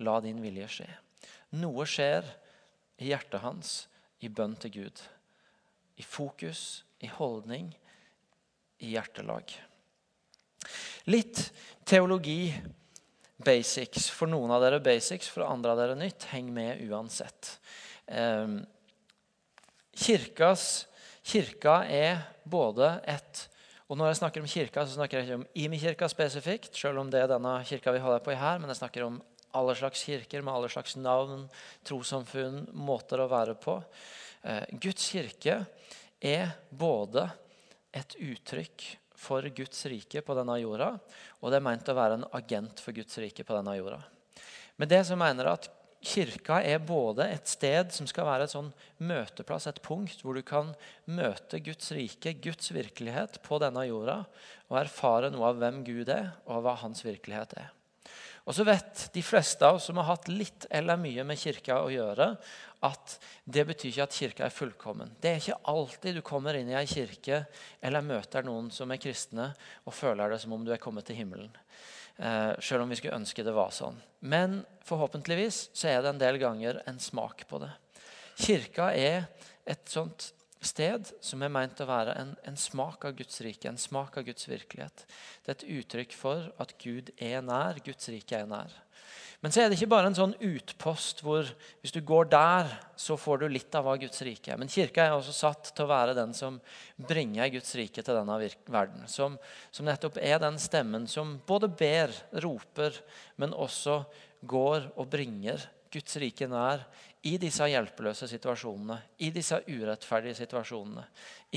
La 0.06 0.20
din 0.22 0.42
vilje 0.44 0.68
skje. 0.76 0.88
Noe 1.58 1.86
skjer 1.90 2.28
i 3.02 3.10
hjertet 3.10 3.42
hans 3.42 3.74
i 4.22 4.30
bønn 4.30 4.56
til 4.62 4.76
Gud 4.78 5.02
i 5.96 6.04
fokus, 6.04 6.84
i 7.00 7.08
holdning, 7.08 7.68
i 8.82 8.94
hjertelag. 8.96 9.52
Litt 11.12 11.42
teologi 11.86 12.54
basics. 13.44 14.08
For 14.14 14.30
noen 14.32 14.54
av 14.54 14.64
dere 14.64 14.82
basics, 14.84 15.30
for 15.30 15.46
andre 15.46 15.74
av 15.74 15.82
dere 15.82 15.98
nytt. 16.00 16.30
Heng 16.32 16.50
med 16.56 16.82
uansett. 16.88 17.58
Ehm, 18.08 18.62
kirkas, 19.94 20.88
kirka 21.24 21.84
er 21.86 22.24
både 22.44 22.96
et 23.08 23.48
og 23.88 23.98
Når 24.00 24.08
jeg 24.08 24.20
snakker 24.22 24.42
om 24.42 24.48
kirka, 24.48 24.86
så 24.86 24.96
snakker 24.96 25.20
jeg 25.20 25.28
ikke 25.28 25.36
om 25.42 25.46
Imi-kirka 25.60 26.08
spesifikt, 26.10 26.76
selv 26.80 27.02
om 27.02 27.10
det 27.12 27.20
er 27.20 27.28
denne 27.28 27.58
kirka 27.68 27.92
vi 27.92 28.00
holder 28.00 28.24
på 28.24 28.32
i 28.32 28.40
her, 28.40 28.60
men 28.60 28.72
jeg 28.72 28.80
snakker 28.80 29.06
om 29.06 29.20
alle 29.54 29.76
slags 29.78 30.04
kirker 30.08 30.42
med 30.42 30.54
alle 30.54 30.70
slags 30.72 30.96
navn, 30.98 31.46
trossamfunn, 31.86 32.64
måter 32.74 33.22
å 33.22 33.30
være 33.30 33.58
på. 33.60 33.76
Eh, 34.44 34.64
Guds 34.82 35.12
kirke 35.12 35.60
er 36.24 36.56
både 36.72 37.28
et 37.94 38.16
uttrykk 38.18 38.88
for 39.24 39.46
Guds 39.56 39.86
rike 39.92 40.24
på 40.26 40.36
denne 40.40 40.58
jorda, 40.64 40.90
og 41.42 41.52
det 41.52 41.60
er 41.60 41.68
meint 41.68 41.92
å 41.92 41.98
være 41.98 42.20
en 42.20 42.28
agent 42.40 42.82
for 42.82 42.96
Guds 42.96 43.20
rike 43.22 43.46
på 43.46 43.56
denne 43.60 43.76
jorda. 43.78 44.02
Med 44.82 44.90
det 44.90 45.04
så 45.06 45.20
mener 45.20 45.52
at 45.54 45.70
Kirka 46.04 46.58
er 46.68 46.82
både 46.84 47.30
et 47.32 47.48
sted 47.48 47.94
som 47.96 48.08
skal 48.10 48.28
være 48.28 48.48
et 48.48 48.54
sånn 48.54 48.74
møteplass, 49.00 49.70
et 49.72 49.80
punkt 49.86 50.20
hvor 50.24 50.36
du 50.36 50.44
kan 50.46 50.74
møte 51.08 51.62
Guds 51.64 51.94
rike, 51.96 52.36
Guds 52.44 52.74
virkelighet, 52.76 53.40
på 53.46 53.60
denne 53.64 53.86
jorda, 53.88 54.24
og 54.68 54.82
erfare 54.82 55.32
noe 55.32 55.54
av 55.54 55.62
hvem 55.62 55.80
Gud 55.88 56.12
er, 56.12 56.34
og 56.44 56.66
hva 56.66 56.76
hans 56.84 57.06
virkelighet 57.08 57.56
er. 57.62 57.72
Og 58.44 58.56
så 58.58 58.66
vet 58.68 59.06
de 59.16 59.24
fleste 59.24 59.64
av 59.64 59.78
oss 59.78 59.88
som 59.88 60.02
har 60.02 60.10
hatt 60.10 60.28
litt 60.28 60.68
eller 60.68 61.00
mye 61.00 61.24
med 61.24 61.40
kirka 61.40 61.80
å 61.80 61.92
gjøre, 61.92 62.34
at 62.84 63.16
det 63.48 63.64
betyr 63.70 63.94
ikke 63.94 64.08
at 64.10 64.18
kirka 64.18 64.46
er 64.50 64.56
fullkommen. 64.56 65.14
Det 65.24 65.30
er 65.30 65.40
ikke 65.40 65.62
alltid 65.72 66.18
du 66.20 66.24
kommer 66.26 66.60
inn 66.60 66.68
i 66.68 66.76
ei 66.76 66.88
kirke 66.90 67.46
eller 67.80 68.04
møter 68.04 68.44
noen 68.44 68.68
som 68.76 68.92
er 68.92 69.00
kristne 69.00 69.54
og 69.86 69.96
føler 69.96 70.34
det 70.34 70.42
som 70.44 70.56
om 70.58 70.66
du 70.68 70.74
er 70.76 70.84
kommet 70.84 71.08
til 71.08 71.22
himmelen. 71.22 71.54
Eh, 72.18 72.54
selv 72.60 72.84
om 72.84 72.92
vi 72.92 73.00
skulle 73.00 73.18
ønske 73.18 73.46
det 73.46 73.56
var 73.56 73.74
sånn. 73.74 73.98
Men 74.22 74.62
forhåpentligvis 74.86 75.70
så 75.74 75.90
er 75.90 76.04
det 76.04 76.14
en 76.14 76.22
del 76.22 76.40
ganger 76.42 76.82
en 76.90 77.02
smak 77.02 77.46
på 77.50 77.62
det. 77.64 77.72
Kirka 78.38 78.92
er 78.94 79.28
et 79.70 79.90
sånt 79.90 80.32
sted 80.64 81.10
som 81.24 81.44
er 81.44 81.52
meint 81.52 81.82
å 81.84 81.88
være 81.90 82.16
en, 82.20 82.32
en, 82.48 82.58
smak 82.60 83.04
av 83.08 83.18
Guds 83.18 83.42
rike, 83.44 83.68
en 83.68 83.82
smak 83.82 84.18
av 84.20 84.28
Guds 84.28 84.48
virkelighet. 84.48 85.06
Det 85.44 85.52
er 85.52 85.58
et 85.58 85.70
uttrykk 85.80 86.16
for 86.16 86.48
at 86.62 86.76
Gud 86.82 87.12
er 87.18 87.44
nær, 87.44 87.82
Guds 87.84 88.08
rike 88.14 88.40
er 88.40 88.48
nær. 88.50 88.72
Men 89.44 89.52
så 89.52 89.60
er 89.60 89.68
det 89.68 89.76
ikke 89.76 89.92
bare 89.92 90.08
en 90.08 90.16
sånn 90.16 90.38
utpost 90.40 91.20
hvor 91.20 91.44
hvis 91.84 91.92
du 91.92 92.00
går 92.08 92.30
der, 92.32 92.70
så 92.96 93.18
får 93.20 93.42
du 93.42 93.50
litt 93.52 93.76
av 93.76 93.84
hva 93.84 93.98
Guds 94.00 94.22
rike 94.24 94.54
er. 94.54 94.60
Men 94.60 94.72
kirka 94.72 95.04
er 95.04 95.16
også 95.18 95.34
satt 95.36 95.74
til 95.76 95.84
å 95.84 95.90
være 95.90 96.14
den 96.16 96.32
som 96.38 96.62
bringer 97.10 97.52
Guds 97.52 97.74
rike 97.76 98.00
til 98.00 98.16
denne 98.16 98.38
verden. 98.72 99.02
Som, 99.12 99.36
som 99.68 99.90
nettopp 99.90 100.16
er 100.24 100.40
den 100.40 100.56
stemmen 100.64 101.10
som 101.12 101.42
både 101.44 101.68
ber, 101.68 102.14
roper, 102.46 102.96
men 103.36 103.52
også 103.52 104.06
går 104.48 104.88
og 104.96 105.10
bringer 105.12 105.66
Guds 105.92 106.16
rike 106.24 106.48
nær 106.48 106.86
i 107.28 107.34
disse 107.40 107.68
hjelpeløse 107.68 108.30
situasjonene, 108.32 108.96
i 109.28 109.28
disse 109.36 109.60
urettferdige 109.68 110.40
situasjonene. 110.40 111.04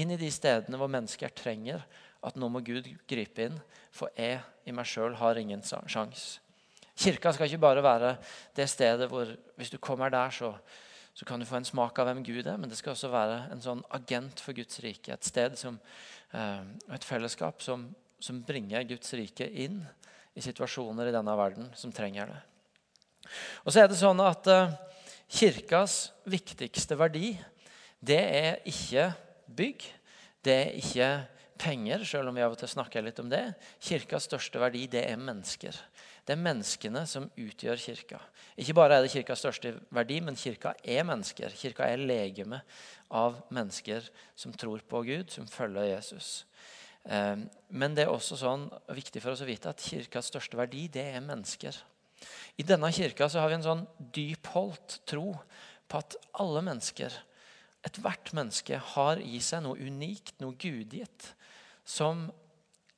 Inn 0.02 0.10
i 0.10 0.18
de 0.18 0.32
stedene 0.34 0.80
hvor 0.80 0.90
mennesker 0.90 1.30
trenger 1.38 1.86
at 2.26 2.34
nå 2.34 2.50
må 2.50 2.64
Gud 2.66 2.90
gripe 3.06 3.46
inn, 3.46 3.62
for 3.94 4.10
jeg 4.18 4.42
i 4.66 4.74
meg 4.74 4.90
sjøl 4.90 5.14
har 5.22 5.38
ingen 5.38 5.62
sjanse. 5.62 6.42
Kirka 6.96 7.32
skal 7.34 7.50
ikke 7.50 7.60
bare 7.60 7.84
være 7.84 8.16
det 8.56 8.68
stedet 8.72 9.08
hvor 9.10 9.28
hvis 9.56 9.72
du 9.72 9.78
kommer 9.82 10.10
der, 10.12 10.30
så, 10.32 10.54
så, 11.12 11.24
kan 11.28 11.40
du 11.40 11.46
få 11.48 11.60
en 11.60 11.68
smak 11.68 11.98
av 11.98 12.08
hvem 12.08 12.24
Gud 12.24 12.46
er, 12.46 12.56
men 12.56 12.70
det 12.72 12.78
skal 12.78 12.94
også 12.94 13.12
være 13.12 13.42
en 13.52 13.62
sånn 13.62 13.84
agent 13.96 14.40
for 14.40 14.56
Guds 14.56 14.80
rike. 14.84 15.12
Et 15.12 15.28
sted 15.28 15.58
som, 15.60 15.78
eh, 16.32 16.64
et 16.96 17.04
fellesskap 17.04 17.62
som, 17.62 17.88
som 18.20 18.40
bringer 18.48 18.86
Guds 18.88 19.12
rike 19.16 19.48
inn 19.48 19.82
i 20.36 20.44
situasjoner 20.44 21.08
i 21.08 21.14
denne 21.14 21.36
verden 21.36 21.68
som 21.76 21.92
trenger 21.92 22.32
det. 22.32 22.40
Og 23.64 23.72
så 23.72 23.82
er 23.82 23.90
det 23.90 23.98
sånn 23.98 24.20
at 24.22 24.48
uh, 24.52 24.74
Kirkas 25.26 26.12
viktigste 26.28 26.96
verdi 26.98 27.32
det 28.06 28.20
er 28.20 28.58
ikke 28.68 29.08
bygg, 29.56 29.86
det 30.44 30.54
er 30.54 30.76
ikke 30.78 31.08
penger, 31.58 32.04
selv 32.06 32.30
om 32.30 32.36
vi 32.36 32.44
av 32.44 32.52
og 32.54 32.60
til 32.60 32.70
snakker 32.70 33.02
litt 33.02 33.18
om 33.22 33.30
det. 33.32 33.42
Kirkas 33.82 34.28
største 34.28 34.60
verdi 34.60 34.84
det 34.92 35.02
er 35.08 35.18
mennesker. 35.18 35.74
Det 36.26 36.34
er 36.34 36.42
menneskene 36.42 37.04
som 37.06 37.28
utgjør 37.38 37.78
kirka. 37.78 38.18
Ikke 38.58 38.74
bare 38.74 38.98
er 38.98 39.04
det 39.04 39.12
kirkas 39.12 39.44
største 39.44 39.76
verdi, 39.94 40.18
men 40.24 40.38
kirka 40.38 40.72
er 40.82 41.04
mennesker. 41.06 41.54
Kirka 41.54 41.86
er 41.86 42.02
legeme 42.02 42.62
av 43.14 43.38
mennesker 43.54 44.08
som 44.34 44.54
tror 44.58 44.82
på 44.90 45.04
Gud, 45.06 45.30
som 45.30 45.46
følger 45.46 45.92
Jesus. 45.92 46.40
Eh, 47.06 47.44
men 47.68 47.94
det 47.94 48.06
er 48.06 48.10
også 48.10 48.38
sånn, 48.40 48.66
viktig 48.90 49.22
for 49.22 49.36
oss 49.36 49.44
å 49.44 49.46
vite 49.46 49.70
at 49.70 49.84
kirkas 49.86 50.32
største 50.32 50.58
verdi 50.58 50.88
det 50.90 51.04
er 51.14 51.22
mennesker. 51.22 51.78
I 52.58 52.66
denne 52.66 52.90
kirka 52.96 53.28
så 53.30 53.44
har 53.44 53.52
vi 53.52 53.58
en 53.60 53.68
sånn 53.68 53.86
dypholdt 54.16 55.00
tro 55.06 55.28
på 55.86 56.00
at 56.00 56.16
alle 56.42 56.64
mennesker, 56.66 57.14
ethvert 57.86 58.32
menneske, 58.34 58.80
har 58.96 59.22
i 59.22 59.38
seg 59.44 59.62
noe 59.62 59.78
unikt, 59.78 60.34
noe 60.42 60.58
gudgitt, 60.58 61.30
som 61.86 62.26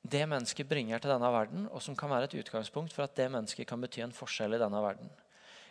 det 0.01 0.25
mennesket 0.29 0.67
bringer 0.69 1.01
til 1.01 1.11
denne 1.11 1.31
verden, 1.33 1.65
og 1.73 1.83
som 1.83 1.95
kan 1.97 2.11
være 2.11 2.29
et 2.29 2.37
utgangspunkt 2.41 2.93
for 2.95 3.05
at 3.05 3.17
det 3.19 3.27
mennesket 3.31 3.67
kan 3.67 3.81
bety 3.81 4.03
en 4.05 4.15
forskjell 4.15 4.55
i 4.55 4.61
denne 4.61 4.83
verden. 4.83 5.11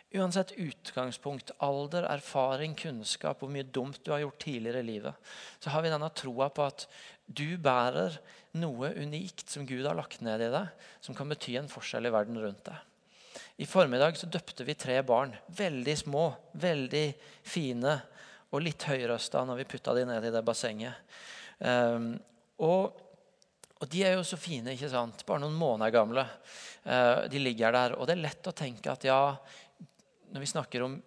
Uansett 0.09 0.55
utgangspunkt, 0.57 1.51
alder, 1.61 2.07
erfaring, 2.09 2.73
kunnskap, 2.77 3.41
hvor 3.41 3.51
mye 3.53 3.67
dumt 3.67 3.99
du 4.01 4.09
har 4.13 4.23
gjort 4.23 4.39
tidligere 4.41 4.81
i 4.81 4.87
livet, 4.87 5.33
så 5.61 5.69
har 5.73 5.85
vi 5.85 5.91
denne 5.93 6.09
troa 6.17 6.49
på 6.49 6.65
at 6.65 6.87
du 7.25 7.59
bærer 7.61 8.17
noe 8.57 8.89
unikt 8.97 9.51
som 9.53 9.67
Gud 9.69 9.85
har 9.85 9.97
lagt 9.97 10.23
ned 10.25 10.41
i 10.41 10.53
deg, 10.53 10.71
som 11.05 11.17
kan 11.17 11.29
bety 11.29 11.59
en 11.59 11.69
forskjell 11.69 12.09
i 12.09 12.13
verden 12.13 12.41
rundt 12.41 12.63
deg. 12.71 12.85
I 13.61 13.67
formiddag 13.69 14.17
så 14.17 14.29
døpte 14.31 14.65
vi 14.65 14.73
tre 14.79 14.97
barn. 15.05 15.35
Veldig 15.51 15.95
små, 15.99 16.23
veldig 16.57 17.05
fine 17.45 17.99
og 18.49 18.63
litt 18.65 18.85
høyrøsta 18.89 19.43
når 19.45 19.61
vi 19.61 19.67
putta 19.75 19.93
de 19.97 20.05
ned 20.09 20.25
i 20.25 20.31
det 20.33 20.41
bassenget. 20.47 20.95
Um, 21.59 22.13
og, 22.63 22.95
og, 23.79 23.87
de 23.87 24.03
er 24.03 24.17
jo 24.17 24.25
så 24.27 24.37
fine, 24.39 24.73
ikke 24.75 24.91
sant? 24.91 25.23
Bare 25.27 25.43
noen 25.43 25.55
måneder 25.55 25.93
gamle. 25.95 26.25
Uh, 26.83 27.25
de 27.31 27.39
ligger 27.39 27.75
der. 27.75 27.95
Og 27.95 28.07
det 28.07 28.17
er 28.17 28.25
lett 28.25 28.49
å 28.51 28.55
tenke 28.55 28.91
at 28.91 29.07
ja, 29.07 29.21
når 30.33 30.43
vi 30.43 30.51
snakker 30.51 30.83
om 30.85 30.97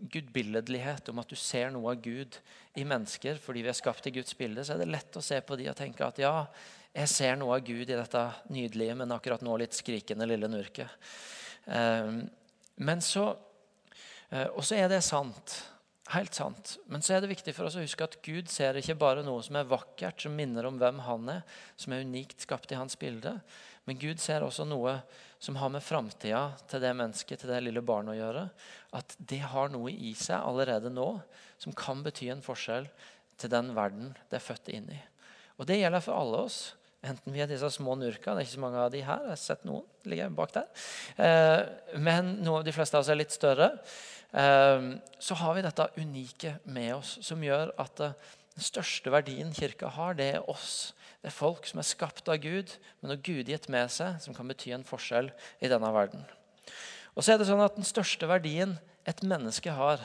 gudbilledlighet, 0.00 1.08
om 1.08 1.20
at 1.20 1.28
du 1.28 1.36
ser 1.36 1.72
noe 1.72 1.92
av 1.92 2.02
Gud 2.04 2.36
i 2.78 2.84
mennesker 2.88 3.40
fordi 3.42 3.64
vi 3.64 3.72
er 3.72 3.76
skapt 3.76 4.06
i 4.08 4.12
Guds 4.14 4.36
bilde, 4.38 4.64
så 4.64 4.74
er 4.74 4.82
det 4.82 4.92
lett 4.92 5.16
å 5.16 5.24
se 5.24 5.40
på 5.44 5.58
de 5.60 5.68
og 5.68 5.76
tenke 5.76 6.06
at 6.06 6.20
ja, 6.22 6.34
jeg 6.94 7.10
ser 7.12 7.36
noe 7.38 7.58
av 7.58 7.66
Gud 7.66 7.84
i 7.84 7.96
dette 7.98 8.22
nydelige, 8.50 8.96
men 8.98 9.12
akkurat 9.14 9.44
nå 9.44 9.58
litt 9.60 9.76
skrikende 9.76 10.26
lille 10.28 10.48
nurket. 10.50 11.10
Ehm, 11.70 12.24
men 12.80 13.02
så 13.04 13.26
eh, 14.30 14.48
Og 14.56 14.64
så 14.64 14.78
er 14.80 14.88
det 14.88 15.02
sant. 15.04 15.58
Helt 16.10 16.34
sant. 16.34 16.72
Men 16.90 17.04
så 17.06 17.14
er 17.14 17.22
det 17.22 17.30
viktig 17.30 17.52
for 17.54 17.68
oss 17.68 17.76
å 17.78 17.84
huske 17.84 18.02
at 18.02 18.16
Gud 18.26 18.48
ser 18.50 18.74
ikke 18.80 18.98
bare 18.98 19.22
noe 19.22 19.44
som 19.46 19.60
er 19.60 19.68
vakkert, 19.70 20.18
som 20.24 20.34
minner 20.34 20.66
om 20.66 20.78
hvem 20.80 20.98
han 21.06 21.28
er, 21.36 21.44
som 21.78 21.94
er 21.94 22.02
unikt 22.02 22.42
skapt 22.42 22.72
i 22.74 22.78
hans 22.78 22.98
bilde. 22.98 23.36
Men 23.86 23.98
Gud 24.00 24.18
ser 24.22 24.42
også 24.42 24.66
noe 24.66 24.96
som 25.38 25.56
har 25.60 25.70
med 25.70 25.84
framtida 25.86 26.42
til 26.70 26.82
det 26.82 26.90
mennesket, 26.98 27.40
til 27.40 27.52
det 27.52 27.60
lille 27.62 27.84
barnet 27.86 28.16
å 28.16 28.18
gjøre. 28.18 28.42
At 28.98 29.14
det 29.18 29.40
har 29.52 29.70
noe 29.70 29.92
i 29.94 30.10
seg 30.18 30.42
allerede 30.42 30.90
nå 30.90 31.12
som 31.62 31.76
kan 31.78 32.02
bety 32.02 32.32
en 32.34 32.42
forskjell 32.42 32.90
til 33.40 33.54
den 33.54 33.70
verden 33.78 34.10
det 34.28 34.40
er 34.40 34.44
født 34.44 34.74
inn 34.74 34.90
i. 34.90 34.98
Og 35.62 35.68
det 35.70 35.78
gjelder 35.78 36.02
for 36.02 36.18
alle 36.18 36.42
oss. 36.48 36.60
Enten 37.00 37.32
via 37.32 37.46
disse 37.48 37.70
små 37.72 37.94
nurka, 37.96 38.34
det 38.34 38.42
er 38.42 38.46
ikke 38.46 38.58
så 38.58 38.62
mange 38.62 38.80
av 38.82 38.90
de 38.92 39.00
her, 39.00 39.22
jeg 39.24 39.32
har 39.32 39.40
sett 39.40 39.62
noen 39.64 39.86
ligger 40.10 40.32
bak 40.36 40.52
der. 40.52 40.66
Eh, 41.16 41.62
men 41.96 42.34
noen, 42.44 42.64
de 42.66 42.74
fleste 42.76 42.98
av 42.98 43.04
oss 43.04 43.12
er 43.12 43.16
litt 43.16 43.32
større. 43.32 43.70
Eh, 44.36 44.90
så 45.16 45.38
har 45.40 45.56
vi 45.56 45.64
dette 45.64 45.88
unike 45.96 46.58
med 46.68 46.92
oss 46.98 47.16
som 47.24 47.40
gjør 47.44 47.72
at 47.80 48.04
eh, 48.04 48.28
den 48.52 48.66
største 48.66 49.12
verdien 49.14 49.54
kirka 49.56 49.88
har, 49.96 50.18
det 50.18 50.28
er 50.34 50.50
oss. 50.52 50.92
Det 51.22 51.30
er 51.30 51.36
folk 51.38 51.64
som 51.68 51.80
er 51.80 51.88
skapt 51.88 52.28
av 52.28 52.36
Gud, 52.42 52.76
men 53.00 53.14
har 53.14 53.24
gudgitt 53.24 53.70
med 53.72 53.88
seg, 53.92 54.20
som 54.20 54.36
kan 54.36 54.48
bety 54.52 54.74
en 54.76 54.84
forskjell 54.84 55.32
i 55.64 55.72
denne 55.72 55.92
verden. 55.96 56.26
Og 57.16 57.24
så 57.24 57.32
er 57.32 57.40
det 57.40 57.48
sånn 57.48 57.64
at 57.64 57.76
Den 57.80 57.88
største 57.88 58.28
verdien 58.28 58.76
et 59.08 59.24
menneske 59.24 59.72
har, 59.72 60.04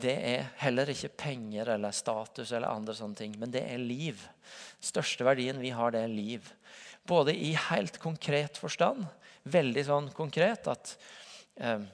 det 0.00 0.14
er 0.14 0.48
heller 0.62 0.90
ikke 0.92 1.12
penger 1.24 1.72
eller 1.74 1.94
status, 1.94 2.52
eller 2.52 2.70
andre 2.70 2.94
sånne 2.96 3.18
ting, 3.18 3.36
men 3.40 3.52
det 3.54 3.64
er 3.66 3.82
liv. 3.82 4.22
Største 4.80 5.26
verdien 5.26 5.60
vi 5.62 5.72
har, 5.74 5.94
det 5.94 6.04
er 6.04 6.12
liv. 6.12 6.48
Både 7.08 7.34
i 7.34 7.54
helt 7.68 7.98
konkret 8.02 8.60
forstand, 8.60 9.06
veldig 9.48 9.84
sånn 9.88 10.10
konkret 10.16 10.68
at 10.70 10.96
eh, 11.56 11.86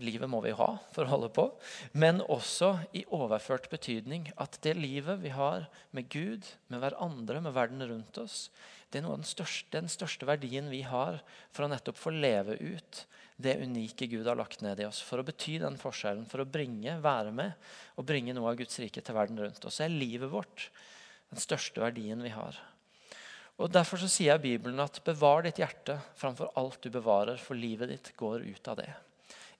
Livet 0.00 0.30
må 0.32 0.38
vi 0.40 0.52
ha 0.56 0.68
for 0.94 1.04
å 1.04 1.10
holde 1.10 1.28
på, 1.36 1.42
men 1.92 2.22
også 2.24 2.70
i 2.96 3.02
overført 3.12 3.68
betydning. 3.72 4.30
At 4.40 4.56
det 4.64 4.72
livet 4.78 5.20
vi 5.20 5.32
har 5.34 5.66
med 5.96 6.08
Gud, 6.12 6.46
med 6.72 6.80
hverandre, 6.80 7.42
med 7.44 7.52
verden 7.56 7.84
rundt 7.84 8.20
oss, 8.22 8.46
det 8.90 9.02
er 9.02 9.06
den 9.06 9.26
største, 9.26 9.68
den 9.76 9.90
største 9.92 10.26
verdien 10.26 10.70
vi 10.72 10.82
har 10.88 11.20
for 11.52 11.66
å 11.66 11.70
nettopp 11.70 11.98
få 12.00 12.14
leve 12.14 12.56
ut 12.58 13.04
det 13.42 13.58
unike 13.62 14.08
Gud 14.10 14.28
har 14.28 14.38
lagt 14.38 14.62
ned 14.64 14.80
i 14.80 14.86
oss. 14.88 15.00
For 15.04 15.20
å 15.20 15.26
bety 15.26 15.58
den 15.62 15.78
forskjellen, 15.80 16.26
for 16.28 16.42
å 16.42 16.48
bringe, 16.48 16.98
være 17.02 17.32
med 17.34 17.70
og 17.96 18.06
bringe 18.08 18.34
noe 18.36 18.52
av 18.52 18.58
Guds 18.60 18.78
rike 18.82 19.02
til 19.04 19.16
verden 19.16 19.40
rundt 19.40 19.64
oss. 19.64 19.78
Så 19.80 19.86
er 19.86 19.94
livet 19.94 20.32
vårt 20.32 20.68
den 21.30 21.42
største 21.42 21.82
verdien 21.82 22.22
vi 22.22 22.32
har. 22.34 22.58
Og 23.60 23.68
Derfor 23.72 24.00
så 24.00 24.08
sier 24.08 24.32
jeg 24.32 24.44
Bibelen 24.44 24.80
at 24.80 25.02
bevar 25.04 25.44
ditt 25.44 25.60
hjerte 25.60 25.98
framfor 26.16 26.54
alt 26.56 26.80
du 26.80 26.88
bevarer, 26.92 27.36
for 27.36 27.58
livet 27.58 27.92
ditt 27.92 28.12
går 28.16 28.46
ut 28.48 28.70
av 28.72 28.80
det. 28.80 28.88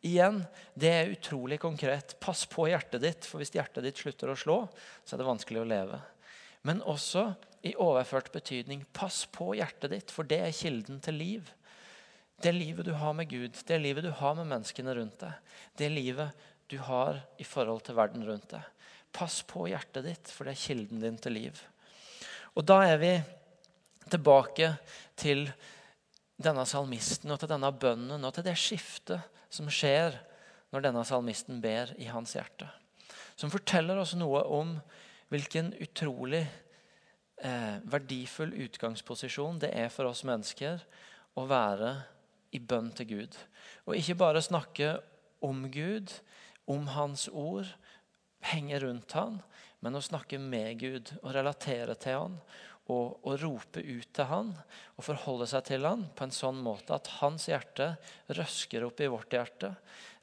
Igjen, 0.08 0.40
det 0.72 0.88
er 0.88 1.12
utrolig 1.12 1.58
konkret. 1.60 2.14
Pass 2.24 2.46
på 2.48 2.64
hjertet 2.70 3.02
ditt, 3.04 3.28
for 3.28 3.42
hvis 3.42 3.52
hjertet 3.52 3.84
ditt 3.84 4.00
slutter 4.00 4.32
å 4.32 4.38
slå, 4.38 4.56
så 5.04 5.14
er 5.14 5.20
det 5.20 5.28
vanskelig 5.28 5.60
å 5.60 5.68
leve. 5.68 6.00
Men 6.64 6.80
også 6.88 7.26
i 7.68 7.74
overført 7.76 8.32
betydning, 8.32 8.86
pass 8.96 9.26
på 9.28 9.52
hjertet 9.58 9.92
ditt, 9.92 10.12
for 10.12 10.24
det 10.28 10.40
er 10.46 10.56
kilden 10.56 11.02
til 11.04 11.20
liv. 11.20 11.50
Det 12.40 12.52
livet 12.56 12.86
du 12.88 12.92
har 12.96 13.12
med 13.16 13.28
Gud, 13.28 13.56
det 13.66 13.78
livet 13.80 14.06
du 14.06 14.12
har 14.16 14.36
med 14.38 14.48
menneskene 14.48 14.94
rundt 14.96 15.18
deg, 15.20 15.56
det 15.76 15.90
livet 15.92 16.46
du 16.72 16.78
har 16.80 17.18
i 17.38 17.44
forhold 17.44 17.82
til 17.84 17.98
verden 17.98 18.24
rundt 18.24 18.48
deg. 18.54 18.64
Pass 19.12 19.40
på 19.44 19.66
hjertet 19.68 20.06
ditt, 20.06 20.30
for 20.32 20.46
det 20.46 20.54
er 20.54 20.62
kilden 20.62 21.02
din 21.02 21.18
til 21.20 21.36
liv. 21.36 21.60
Og 22.54 22.64
da 22.66 22.80
er 22.86 23.00
vi 23.02 23.12
tilbake 24.10 24.72
til 25.18 25.48
denne 26.40 26.64
salmisten 26.66 27.30
og 27.34 27.42
til 27.42 27.50
denne 27.50 27.70
bønnen 27.76 28.24
og 28.24 28.34
til 28.34 28.46
det 28.46 28.56
skiftet 28.58 29.20
som 29.52 29.68
skjer 29.70 30.16
når 30.70 30.86
denne 30.86 31.04
salmisten 31.06 31.60
ber 31.62 31.92
i 31.98 32.08
hans 32.10 32.36
hjerte. 32.38 32.68
Som 33.36 33.52
forteller 33.52 33.98
oss 34.00 34.14
noe 34.18 34.42
om 34.46 34.76
hvilken 35.30 35.72
utrolig 35.82 36.42
eh, 37.42 37.76
verdifull 37.90 38.54
utgangsposisjon 38.66 39.60
det 39.62 39.72
er 39.76 39.90
for 39.92 40.10
oss 40.10 40.24
mennesker 40.26 40.82
å 41.38 41.46
være 41.50 41.92
i 42.50 42.58
bønn 42.58 42.90
til 42.96 43.08
Gud. 43.10 43.38
Og 43.86 43.96
ikke 43.98 44.18
bare 44.20 44.42
snakke 44.42 44.96
om 45.44 45.66
Gud, 45.72 46.12
om 46.70 46.88
Hans 46.94 47.28
ord, 47.28 47.68
henge 48.50 48.80
rundt 48.82 49.12
han, 49.16 49.40
men 49.80 49.96
å 49.96 50.04
snakke 50.04 50.40
med 50.40 50.80
Gud 50.80 51.12
og 51.20 51.32
relatere 51.36 51.96
til 52.00 52.16
han 52.16 52.36
og, 52.90 53.20
og, 53.22 53.34
rope 53.42 53.82
ut 53.84 54.08
til 54.16 54.28
han 54.28 54.50
og 54.96 55.04
forholde 55.06 55.46
seg 55.50 55.66
til 55.68 55.86
han 55.86 56.06
på 56.16 56.26
en 56.26 56.34
sånn 56.34 56.58
måte 56.64 56.96
at 56.96 57.10
hans 57.20 57.46
hjerte 57.50 57.92
røsker 58.32 58.84
opp 58.86 59.00
i 59.00 59.10
vårt 59.12 59.36
hjerte, 59.36 59.72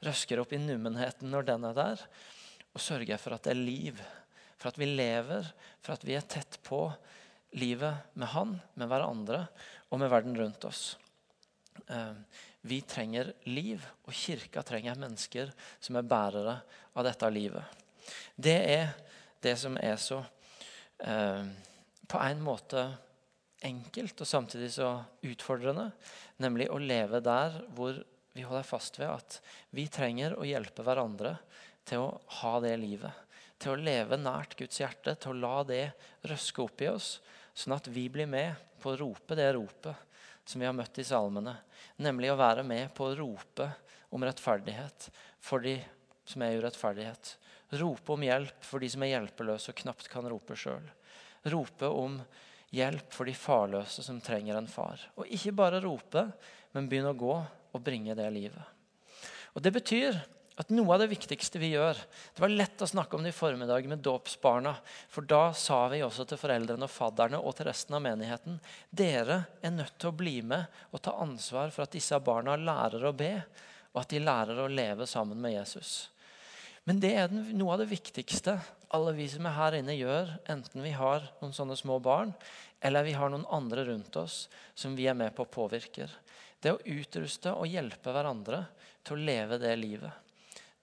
røsker 0.04 0.42
opp 0.42 0.52
i 0.54 0.60
nummenheten 0.62 1.32
når 1.32 1.48
den 1.52 1.68
er 1.70 1.78
der, 1.78 2.08
Og 2.76 2.82
sørger 2.84 3.18
for 3.18 3.34
at 3.34 3.46
det 3.46 3.54
er 3.54 3.64
liv. 3.64 4.00
For 4.60 4.68
at 4.68 4.78
vi 4.78 4.86
lever, 4.86 5.46
for 5.80 5.96
at 5.96 6.04
vi 6.04 6.14
er 6.14 6.26
tett 6.28 6.58
på 6.62 6.82
livet 7.56 8.12
med 8.14 8.28
Han, 8.34 8.58
med 8.76 8.90
hverandre 8.90 9.46
og 9.88 9.98
med 9.98 10.10
verden 10.12 10.36
rundt 10.36 10.66
oss. 10.68 10.98
Eh, 11.88 12.12
vi 12.60 12.80
trenger 12.84 13.32
liv, 13.48 13.84
og 14.04 14.12
kirka 14.12 14.62
trenger 14.66 14.98
mennesker 14.98 15.52
som 15.80 15.96
er 15.96 16.08
bærere 16.08 16.58
av 16.92 17.06
dette 17.06 17.30
livet. 17.32 17.64
Det 18.36 18.56
er 18.74 18.90
det 19.40 19.54
som 19.60 19.76
er 19.80 19.96
så 20.00 20.18
eh, 21.00 21.46
på 22.08 22.20
en 22.24 22.42
måte 22.44 22.82
enkelt 23.64 24.20
og 24.20 24.28
samtidig 24.28 24.70
så 24.76 24.90
utfordrende, 25.24 25.88
nemlig 26.42 26.68
å 26.70 26.80
leve 26.82 27.22
der 27.24 27.56
hvor 27.74 27.96
vi 28.34 28.44
holder 28.46 28.66
fast 28.66 29.00
ved 29.00 29.08
at 29.10 29.38
vi 29.74 29.88
trenger 29.90 30.36
å 30.36 30.46
hjelpe 30.46 30.84
hverandre 30.86 31.38
til 31.88 32.04
å 32.04 32.18
ha 32.42 32.52
det 32.62 32.74
livet. 32.78 33.24
Til 33.58 33.74
å 33.74 33.80
leve 33.80 34.20
nært 34.20 34.58
Guds 34.58 34.78
hjerte, 34.78 35.16
til 35.16 35.32
å 35.32 35.40
la 35.40 35.62
det 35.66 35.86
røske 36.28 36.62
opp 36.62 36.84
i 36.84 36.90
oss, 36.92 37.16
sånn 37.56 37.74
at 37.74 37.88
vi 37.90 38.06
blir 38.12 38.28
med 38.30 38.60
på 38.78 38.92
å 38.92 39.00
rope 39.00 39.34
det 39.38 39.48
ropet 39.56 40.04
som 40.48 40.62
vi 40.62 40.66
har 40.66 40.76
møtt 40.76 40.96
i 41.00 41.04
salmene. 41.04 41.52
Nemlig 42.00 42.32
å 42.32 42.38
være 42.40 42.64
med 42.64 42.88
på 42.96 43.10
å 43.10 43.16
rope 43.18 43.68
om 44.14 44.24
rettferdighet 44.24 45.10
for 45.44 45.60
de 45.60 45.76
som 46.28 46.44
er 46.44 46.54
i 46.54 46.62
urettferdighet. 46.62 47.34
Rope 47.76 48.14
om 48.14 48.24
hjelp 48.24 48.64
for 48.64 48.80
de 48.80 48.88
som 48.88 49.04
er 49.04 49.12
hjelpeløse 49.12 49.74
og 49.74 49.80
knapt 49.82 50.08
kan 50.08 50.28
rope 50.32 50.56
sjøl. 50.56 50.86
Rope 51.52 51.90
om 51.92 52.16
hjelp 52.72 53.12
for 53.12 53.28
de 53.28 53.36
farløse 53.36 54.04
som 54.04 54.22
trenger 54.24 54.56
en 54.56 54.70
far. 54.72 55.04
Og 55.20 55.28
ikke 55.28 55.52
bare 55.56 55.82
rope, 55.84 56.24
men 56.72 56.88
begynne 56.88 57.12
å 57.12 57.20
gå 57.20 57.36
og 57.36 57.84
bringe 57.84 58.16
det 58.16 58.28
livet. 58.32 58.74
Og 59.52 59.60
Det 59.64 59.72
betyr 59.74 60.16
at 60.58 60.72
noe 60.74 60.90
av 60.94 61.02
det 61.04 61.12
viktigste 61.12 61.60
vi 61.62 61.70
gjør 61.76 61.98
Det 62.34 62.42
var 62.42 62.50
lett 62.50 62.82
å 62.82 62.88
snakke 62.90 63.14
om 63.14 63.22
det 63.22 63.30
i 63.30 63.36
formiddag 63.36 63.86
med 63.86 64.02
dåpsbarna. 64.02 64.74
For 65.10 65.26
da 65.26 65.52
sa 65.54 65.84
vi 65.92 66.02
også 66.02 66.26
til 66.26 66.40
foreldrene 66.40 66.88
og 66.88 66.90
fadderne 66.90 67.38
og 67.38 67.54
til 67.56 67.68
resten 67.70 67.94
av 67.94 68.02
menigheten 68.02 68.58
dere 68.90 69.44
er 69.62 69.74
nødt 69.74 69.94
til 70.00 70.10
å 70.10 70.18
bli 70.18 70.40
med 70.42 70.66
og 70.90 71.02
ta 71.04 71.14
ansvar 71.22 71.70
for 71.74 71.86
at 71.86 71.94
disse 71.94 72.18
barna 72.26 72.58
lærer 72.58 73.06
å 73.06 73.14
be, 73.14 73.36
og 73.94 74.02
at 74.02 74.10
de 74.10 74.22
lærer 74.24 74.58
å 74.58 74.70
leve 74.72 75.06
sammen 75.06 75.38
med 75.40 75.54
Jesus. 75.60 76.10
Men 76.88 76.98
det 77.04 77.14
er 77.20 77.30
noe 77.30 77.76
av 77.76 77.84
det 77.84 77.90
viktigste 77.92 78.58
alle 78.96 79.12
vi 79.14 79.26
som 79.30 79.46
er 79.46 79.56
her 79.56 79.78
inne, 79.78 79.94
gjør, 79.94 80.30
enten 80.48 80.82
vi 80.82 80.94
har 80.96 81.26
noen 81.42 81.52
sånne 81.54 81.76
små 81.76 81.98
barn, 82.02 82.32
eller 82.80 83.04
vi 83.04 83.14
har 83.14 83.30
noen 83.30 83.46
andre 83.52 83.84
rundt 83.90 84.16
oss 84.16 84.46
som 84.74 84.94
vi 84.96 85.06
er 85.10 85.18
med 85.18 85.34
på 85.36 85.44
å 85.44 85.52
påvirke. 85.52 86.08
Det 86.58 86.72
å 86.72 86.80
utruste 86.88 87.52
og 87.52 87.68
hjelpe 87.68 88.14
hverandre 88.14 88.64
til 89.04 89.18
å 89.18 89.28
leve 89.28 89.60
det 89.60 89.76
livet 89.78 90.27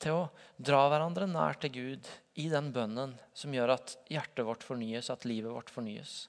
til 0.01 0.17
å 0.17 0.27
dra 0.57 0.85
hverandre 0.91 1.27
nær 1.29 1.57
til 1.61 1.73
Gud 1.75 2.09
i 2.41 2.47
den 2.51 2.71
bønnen 2.75 3.15
som 3.35 3.53
gjør 3.55 3.75
at 3.77 3.95
hjertet 4.11 4.47
vårt 4.47 4.65
fornyes, 4.65 5.09
at 5.09 5.27
livet 5.27 5.53
vårt 5.53 5.71
fornyes. 5.71 6.25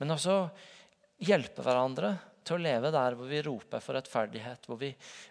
Men 0.00 0.16
også 0.16 0.38
hjelpe 1.22 1.62
hverandre 1.62 2.16
til 2.44 2.58
å 2.58 2.64
leve 2.64 2.90
der 2.92 3.16
hvor 3.16 3.30
vi 3.30 3.42
roper 3.46 3.84
for 3.84 3.96
rettferdighet, 3.96 4.66
hvor 4.68 4.80
vi 4.80 4.90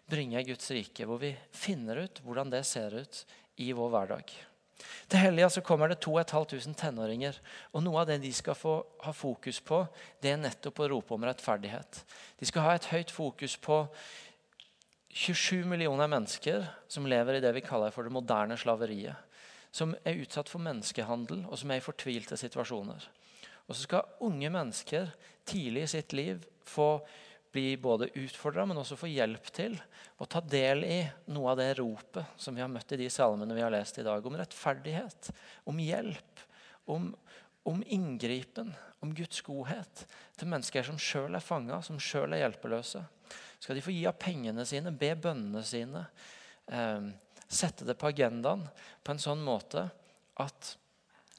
bringer 0.10 0.48
Guds 0.48 0.72
rike, 0.74 1.06
hvor 1.06 1.22
vi 1.22 1.34
finner 1.54 2.06
ut 2.06 2.24
hvordan 2.26 2.54
det 2.54 2.64
ser 2.68 2.96
ut 2.96 3.24
i 3.62 3.70
vår 3.76 3.94
hverdag. 3.94 4.34
Til 5.08 5.22
helga 5.22 5.48
kommer 5.64 5.92
det 5.92 6.00
2500 6.04 6.76
tenåringer. 6.80 7.38
og 7.72 7.84
Noe 7.86 8.02
av 8.02 8.10
det 8.10 8.20
de 8.24 8.32
skal 8.36 8.58
få 8.58 8.80
ha 9.06 9.14
fokus 9.16 9.62
på, 9.64 9.84
det 10.20 10.34
er 10.34 10.42
nettopp 10.42 10.82
å 10.82 10.90
rope 10.96 11.16
om 11.16 11.26
rettferdighet. 11.28 12.04
De 12.40 12.50
skal 12.50 12.68
ha 12.68 12.76
et 12.76 12.90
høyt 12.92 13.14
fokus 13.14 13.56
på 13.62 13.84
27 15.14 15.66
millioner 15.70 16.08
mennesker 16.10 16.66
som 16.90 17.06
lever 17.06 17.38
i 17.38 17.42
det 17.44 17.52
vi 17.54 17.62
kaller 17.62 17.94
for 17.94 18.06
det 18.06 18.14
moderne 18.14 18.58
slaveriet. 18.58 19.30
Som 19.74 19.94
er 20.06 20.18
utsatt 20.22 20.50
for 20.50 20.62
menneskehandel, 20.62 21.44
og 21.50 21.58
som 21.58 21.72
er 21.74 21.82
i 21.82 21.86
fortvilte 21.86 22.38
situasjoner. 22.38 23.06
Og 23.68 23.76
så 23.76 23.86
skal 23.86 24.10
unge 24.26 24.50
mennesker 24.54 25.14
tidlig 25.50 25.86
i 25.86 25.92
sitt 25.96 26.18
liv 26.18 26.42
få 26.66 26.98
bli 27.54 27.76
både 27.78 28.10
utfordra, 28.18 28.66
men 28.66 28.80
også 28.82 28.98
få 28.98 29.12
hjelp 29.12 29.50
til 29.54 29.78
å 30.18 30.26
ta 30.26 30.42
del 30.42 30.82
i 30.88 31.00
noe 31.30 31.54
av 31.54 31.62
det 31.62 31.76
ropet 31.78 32.34
som 32.42 32.58
vi 32.58 32.64
har 32.66 32.72
møtt 32.74 32.96
i 32.96 33.02
de 33.04 33.10
salmene 33.14 33.54
vi 33.54 33.62
har 33.62 33.74
lest 33.74 34.02
i 34.02 34.06
dag. 34.06 34.26
Om 34.26 34.38
rettferdighet, 34.40 35.30
om 35.70 35.82
hjelp, 35.82 36.46
om, 36.90 37.12
om 37.70 37.86
inngripen, 37.86 38.74
om 39.06 39.14
Guds 39.14 39.46
godhet 39.46 40.08
til 40.40 40.50
mennesker 40.50 40.90
som 40.90 40.98
sjøl 40.98 41.38
er 41.38 41.46
fanga, 41.46 41.84
som 41.86 42.02
sjøl 42.02 42.34
er 42.34 42.48
hjelpeløse 42.48 43.06
skal 43.64 43.80
de 43.80 43.84
få 43.86 43.94
gi 43.96 44.04
av 44.10 44.18
pengene 44.20 44.66
sine, 44.68 44.92
be 44.92 45.14
bønnene 45.16 45.62
sine. 45.64 46.04
Eh, 46.68 47.06
sette 47.48 47.88
det 47.88 47.96
på 47.96 48.10
agendaen 48.10 48.66
på 49.04 49.14
en 49.14 49.22
sånn 49.24 49.44
måte 49.46 49.86
at 50.44 50.74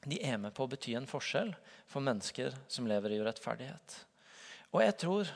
de 0.05 0.17
er 0.25 0.39
med 0.41 0.53
på 0.57 0.65
å 0.65 0.71
bety 0.71 0.95
en 0.97 1.09
forskjell 1.09 1.51
for 1.89 2.01
mennesker 2.05 2.55
som 2.71 2.87
lever 2.89 3.13
i 3.13 3.19
urettferdighet. 3.21 3.97
Og 4.73 4.81
jeg 4.81 4.95
tror 5.01 5.29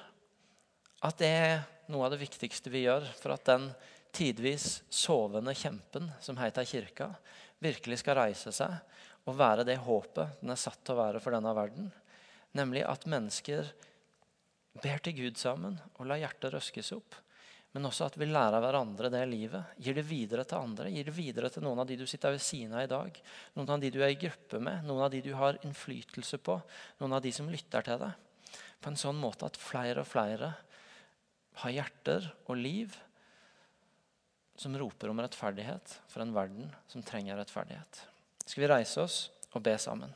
at 1.05 1.21
det 1.21 1.29
er 1.29 1.61
noe 1.93 2.07
av 2.07 2.13
det 2.13 2.21
viktigste 2.23 2.73
vi 2.73 2.87
gjør 2.87 3.05
for 3.19 3.33
at 3.35 3.45
den 3.49 3.69
tidvis 4.15 4.79
sovende 4.89 5.53
kjempen 5.57 6.09
som 6.21 6.37
heter 6.41 6.65
kirka, 6.65 7.11
virkelig 7.61 8.01
skal 8.01 8.17
reise 8.23 8.53
seg 8.55 8.73
og 9.29 9.37
være 9.37 9.65
det 9.67 9.77
håpet 9.85 10.41
den 10.41 10.53
er 10.53 10.59
satt 10.59 10.81
til 10.81 10.95
å 10.95 11.03
være 11.03 11.21
for 11.21 11.35
denne 11.37 11.53
verden. 11.53 11.91
Nemlig 12.57 12.81
at 12.89 13.05
mennesker 13.09 13.69
ber 14.83 15.01
til 15.03 15.17
Gud 15.17 15.39
sammen 15.39 15.79
og 15.97 16.07
lar 16.09 16.21
hjertet 16.21 16.53
røskes 16.53 16.93
opp. 16.95 17.17
Men 17.75 17.85
også 17.85 18.07
at 18.07 18.15
vi 18.17 18.25
lærer 18.25 18.63
hverandre 18.63 19.11
det 19.13 19.21
livet. 19.29 19.75
Gir 19.77 19.93
det 19.99 20.05
videre 20.09 20.45
til 20.47 20.57
andre. 20.57 20.89
Gir 20.89 21.05
det 21.05 21.13
videre 21.13 21.51
til 21.53 21.61
noen 21.65 21.83
av 21.83 21.89
de 21.89 21.99
du 21.99 22.05
sitter 22.09 22.33
ved 22.33 22.41
siden 22.41 22.73
av 22.73 22.87
i 22.87 22.89
dag. 22.89 23.19
Noen 23.57 23.75
av 23.75 23.83
de 23.83 23.91
du 23.93 23.99
er 24.01 24.13
i 24.15 24.17
gruppe 24.17 24.61
med. 24.63 24.87
Noen 24.87 25.05
av 25.05 25.11
de 25.13 25.21
du 25.21 25.29
har 25.37 25.59
innflytelse 25.61 26.39
på. 26.41 26.55
Noen 27.01 27.13
av 27.13 27.21
de 27.21 27.33
som 27.35 27.51
lytter 27.51 27.85
til 27.85 28.01
deg. 28.01 28.55
På 28.81 28.89
en 28.89 28.97
sånn 28.97 29.19
måte 29.21 29.45
at 29.45 29.59
flere 29.61 30.01
og 30.01 30.09
flere 30.09 30.53
har 31.61 31.75
hjerter 31.75 32.31
og 32.47 32.57
liv 32.57 32.95
som 34.59 34.75
roper 34.79 35.11
om 35.11 35.21
rettferdighet 35.21 35.99
for 36.09 36.23
en 36.23 36.33
verden 36.35 36.71
som 36.89 37.03
trenger 37.05 37.37
rettferdighet. 37.39 38.01
Skal 38.45 38.65
vi 38.65 38.71
reise 38.71 39.05
oss 39.05 39.19
og 39.53 39.61
be 39.63 39.77
sammen? 39.79 40.11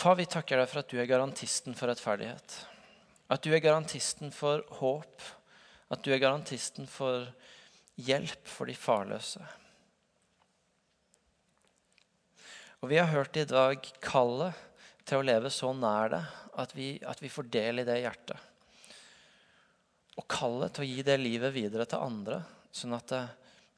Far, 0.00 0.14
vi 0.16 0.24
takker 0.24 0.56
deg 0.56 0.68
for 0.70 0.80
at 0.80 0.88
du 0.88 0.96
er 0.96 1.08
garantisten 1.10 1.74
for 1.76 1.90
rettferdighet. 1.90 2.54
At 3.28 3.42
du 3.44 3.50
er 3.52 3.60
garantisten 3.60 4.30
for 4.32 4.62
håp. 4.78 5.24
At 5.92 6.00
du 6.06 6.14
er 6.14 6.22
garantisten 6.22 6.86
for 6.88 7.26
hjelp 8.00 8.48
for 8.48 8.70
de 8.70 8.76
farløse. 8.80 9.42
Og 12.80 12.88
Vi 12.88 12.96
har 12.96 13.12
hørt 13.12 13.36
i 13.36 13.44
dag 13.44 13.90
kallet 14.00 14.62
til 15.04 15.20
å 15.20 15.26
leve 15.26 15.52
så 15.52 15.74
nær 15.76 16.14
det 16.14 16.22
at 16.64 16.72
vi, 16.72 16.94
at 17.04 17.20
vi 17.20 17.32
får 17.34 17.50
del 17.52 17.82
i 17.82 17.86
det 17.90 17.98
hjertet. 18.00 18.48
Og 20.16 20.24
kallet 20.32 20.72
til 20.78 20.86
å 20.86 20.90
gi 20.94 21.04
det 21.10 21.18
livet 21.20 21.52
videre 21.52 21.84
til 21.84 22.06
andre, 22.06 22.40
sånn 22.72 22.96
at 22.96 23.12
det, 23.12 23.20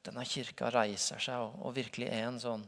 denne 0.07 0.23
kirka 0.23 0.71
reiser 0.71 1.19
seg 1.19 1.43
og, 1.49 1.59
og 1.67 1.75
virkelig 1.83 2.13
er 2.15 2.29
en 2.29 2.41
sånn 2.47 2.63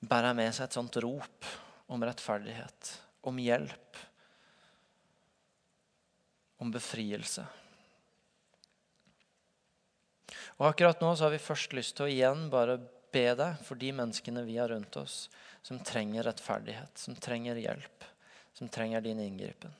bærer 0.00 0.32
med 0.36 0.56
seg 0.56 0.70
et 0.70 0.80
sånt 0.80 1.00
rop 1.04 1.52
om 1.86 2.04
rettferdighet, 2.04 3.02
om 3.20 3.38
hjelp, 3.38 3.96
om 6.56 6.70
befrielse. 6.72 7.46
Og 10.56 10.66
Akkurat 10.68 11.00
nå 11.02 11.12
så 11.16 11.26
har 11.26 11.34
vi 11.34 11.42
først 11.42 11.74
lyst 11.74 11.96
til 11.98 12.06
å 12.06 12.12
igjen 12.12 12.46
bare 12.52 12.78
be 13.14 13.26
deg 13.38 13.62
for 13.66 13.78
de 13.78 13.90
menneskene 13.94 14.42
vi 14.46 14.58
har 14.58 14.70
rundt 14.70 14.96
oss, 14.98 15.28
som 15.62 15.80
trenger 15.82 16.26
rettferdighet, 16.26 16.98
som 16.98 17.16
trenger 17.16 17.58
hjelp, 17.58 18.04
som 18.54 18.68
trenger 18.68 19.04
din 19.04 19.20
inngripen. 19.20 19.74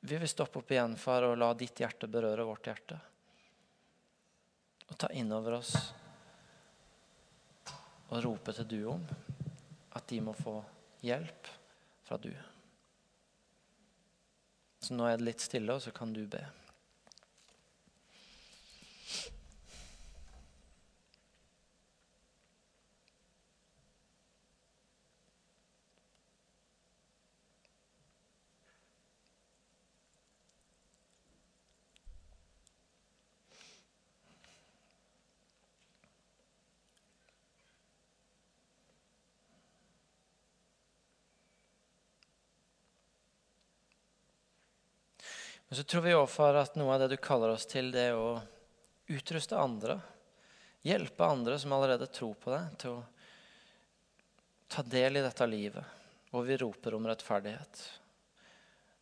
Vi 0.00 0.18
vil 0.18 0.28
stoppe 0.28 0.58
opp 0.58 0.70
igjen, 0.70 0.96
far, 0.98 1.26
og 1.26 1.38
la 1.38 1.52
ditt 1.58 1.80
hjerte 1.80 2.10
berøre 2.10 2.46
vårt 2.46 2.66
hjerte. 2.66 2.98
Og 4.88 4.98
ta 4.98 5.10
innover 5.14 5.58
oss 5.58 5.74
og 8.12 8.18
rope 8.26 8.52
til 8.52 8.66
du 8.68 8.80
om 8.92 9.04
at 9.92 10.08
de 10.08 10.20
må 10.24 10.34
få 10.36 10.56
hjelp 11.04 11.50
fra 12.06 12.18
du. 12.20 12.32
Så 14.82 14.96
nå 14.96 15.06
er 15.06 15.18
det 15.18 15.28
litt 15.28 15.44
stille, 15.44 15.74
og 15.74 15.82
så 15.84 15.92
kan 15.94 16.12
du 16.14 16.24
be. 16.26 16.42
Men 45.72 45.76
så 45.76 45.82
tror 45.88 46.02
vi 46.04 46.12
òg, 46.12 46.26
far, 46.28 46.58
at 46.60 46.74
noe 46.76 46.92
av 46.92 46.98
det 47.00 47.14
du 47.14 47.16
kaller 47.16 47.54
oss 47.54 47.64
til, 47.64 47.86
det 47.94 48.02
er 48.10 48.18
å 48.20 48.34
utruste 49.08 49.56
andre. 49.56 49.94
Hjelpe 50.84 51.24
andre 51.24 51.56
som 51.56 51.72
allerede 51.72 52.10
tror 52.12 52.34
på 52.36 52.52
deg, 52.52 52.74
til 52.82 52.98
å 52.98 53.06
ta 54.68 54.84
del 54.84 55.16
i 55.16 55.22
dette 55.24 55.48
livet 55.48 56.28
hvor 56.28 56.44
vi 56.44 56.58
roper 56.60 56.98
om 56.98 57.08
rettferdighet. 57.08 57.80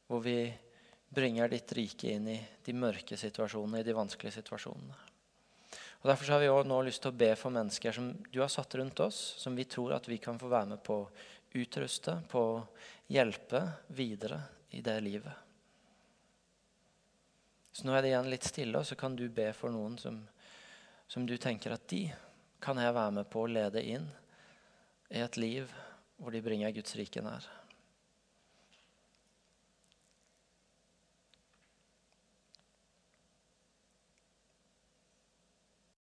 Hvor 0.06 0.22
vi 0.22 0.36
bringer 1.10 1.50
ditt 1.50 1.74
rike 1.74 2.14
inn 2.14 2.30
i 2.36 2.38
de 2.38 2.78
mørke 2.78 3.18
situasjonene, 3.18 3.82
i 3.82 3.90
de 3.90 3.98
vanskelige 3.98 4.38
situasjonene. 4.38 5.02
Og 5.74 6.08
Derfor 6.14 6.36
har 6.36 6.46
vi 6.46 6.54
også 6.54 6.70
nå 6.70 6.80
lyst 6.86 7.02
til 7.02 7.10
å 7.10 7.20
be 7.26 7.34
for 7.34 7.58
mennesker 7.58 7.98
som 7.98 8.14
du 8.30 8.42
har 8.44 8.54
satt 8.60 8.78
rundt 8.78 9.02
oss, 9.10 9.20
som 9.42 9.58
vi 9.58 9.66
tror 9.66 9.98
at 9.98 10.06
vi 10.06 10.22
kan 10.22 10.38
få 10.38 10.54
være 10.54 10.76
med 10.76 10.86
på 10.86 11.02
å 11.02 11.12
utruste, 11.50 12.20
på 12.30 12.48
å 12.54 12.66
hjelpe 13.10 13.66
videre 13.90 14.44
i 14.70 14.86
det 14.86 15.00
livet. 15.02 15.49
Så 17.80 17.86
nå 17.88 17.94
er 17.96 18.02
det 18.04 18.10
igjen 18.10 18.26
litt 18.28 18.44
stille, 18.44 18.76
og 18.76 18.84
så 18.84 18.92
kan 18.92 19.14
du 19.16 19.22
be 19.32 19.46
for 19.56 19.72
noen 19.72 19.94
som, 19.96 20.18
som 21.08 21.24
du 21.24 21.38
tenker 21.40 21.72
at 21.72 21.86
de 21.88 22.02
kan 22.60 22.76
jeg 22.76 22.92
være 22.92 23.14
med 23.16 23.28
på 23.32 23.40
å 23.40 23.48
lede 23.48 23.80
inn 23.80 24.04
i 25.08 25.22
et 25.24 25.38
liv 25.40 25.70
hvor 26.20 26.36
de 26.36 26.42
bringer 26.44 26.74
Guds 26.76 26.92
rike 27.00 27.22
nær. 27.24 27.46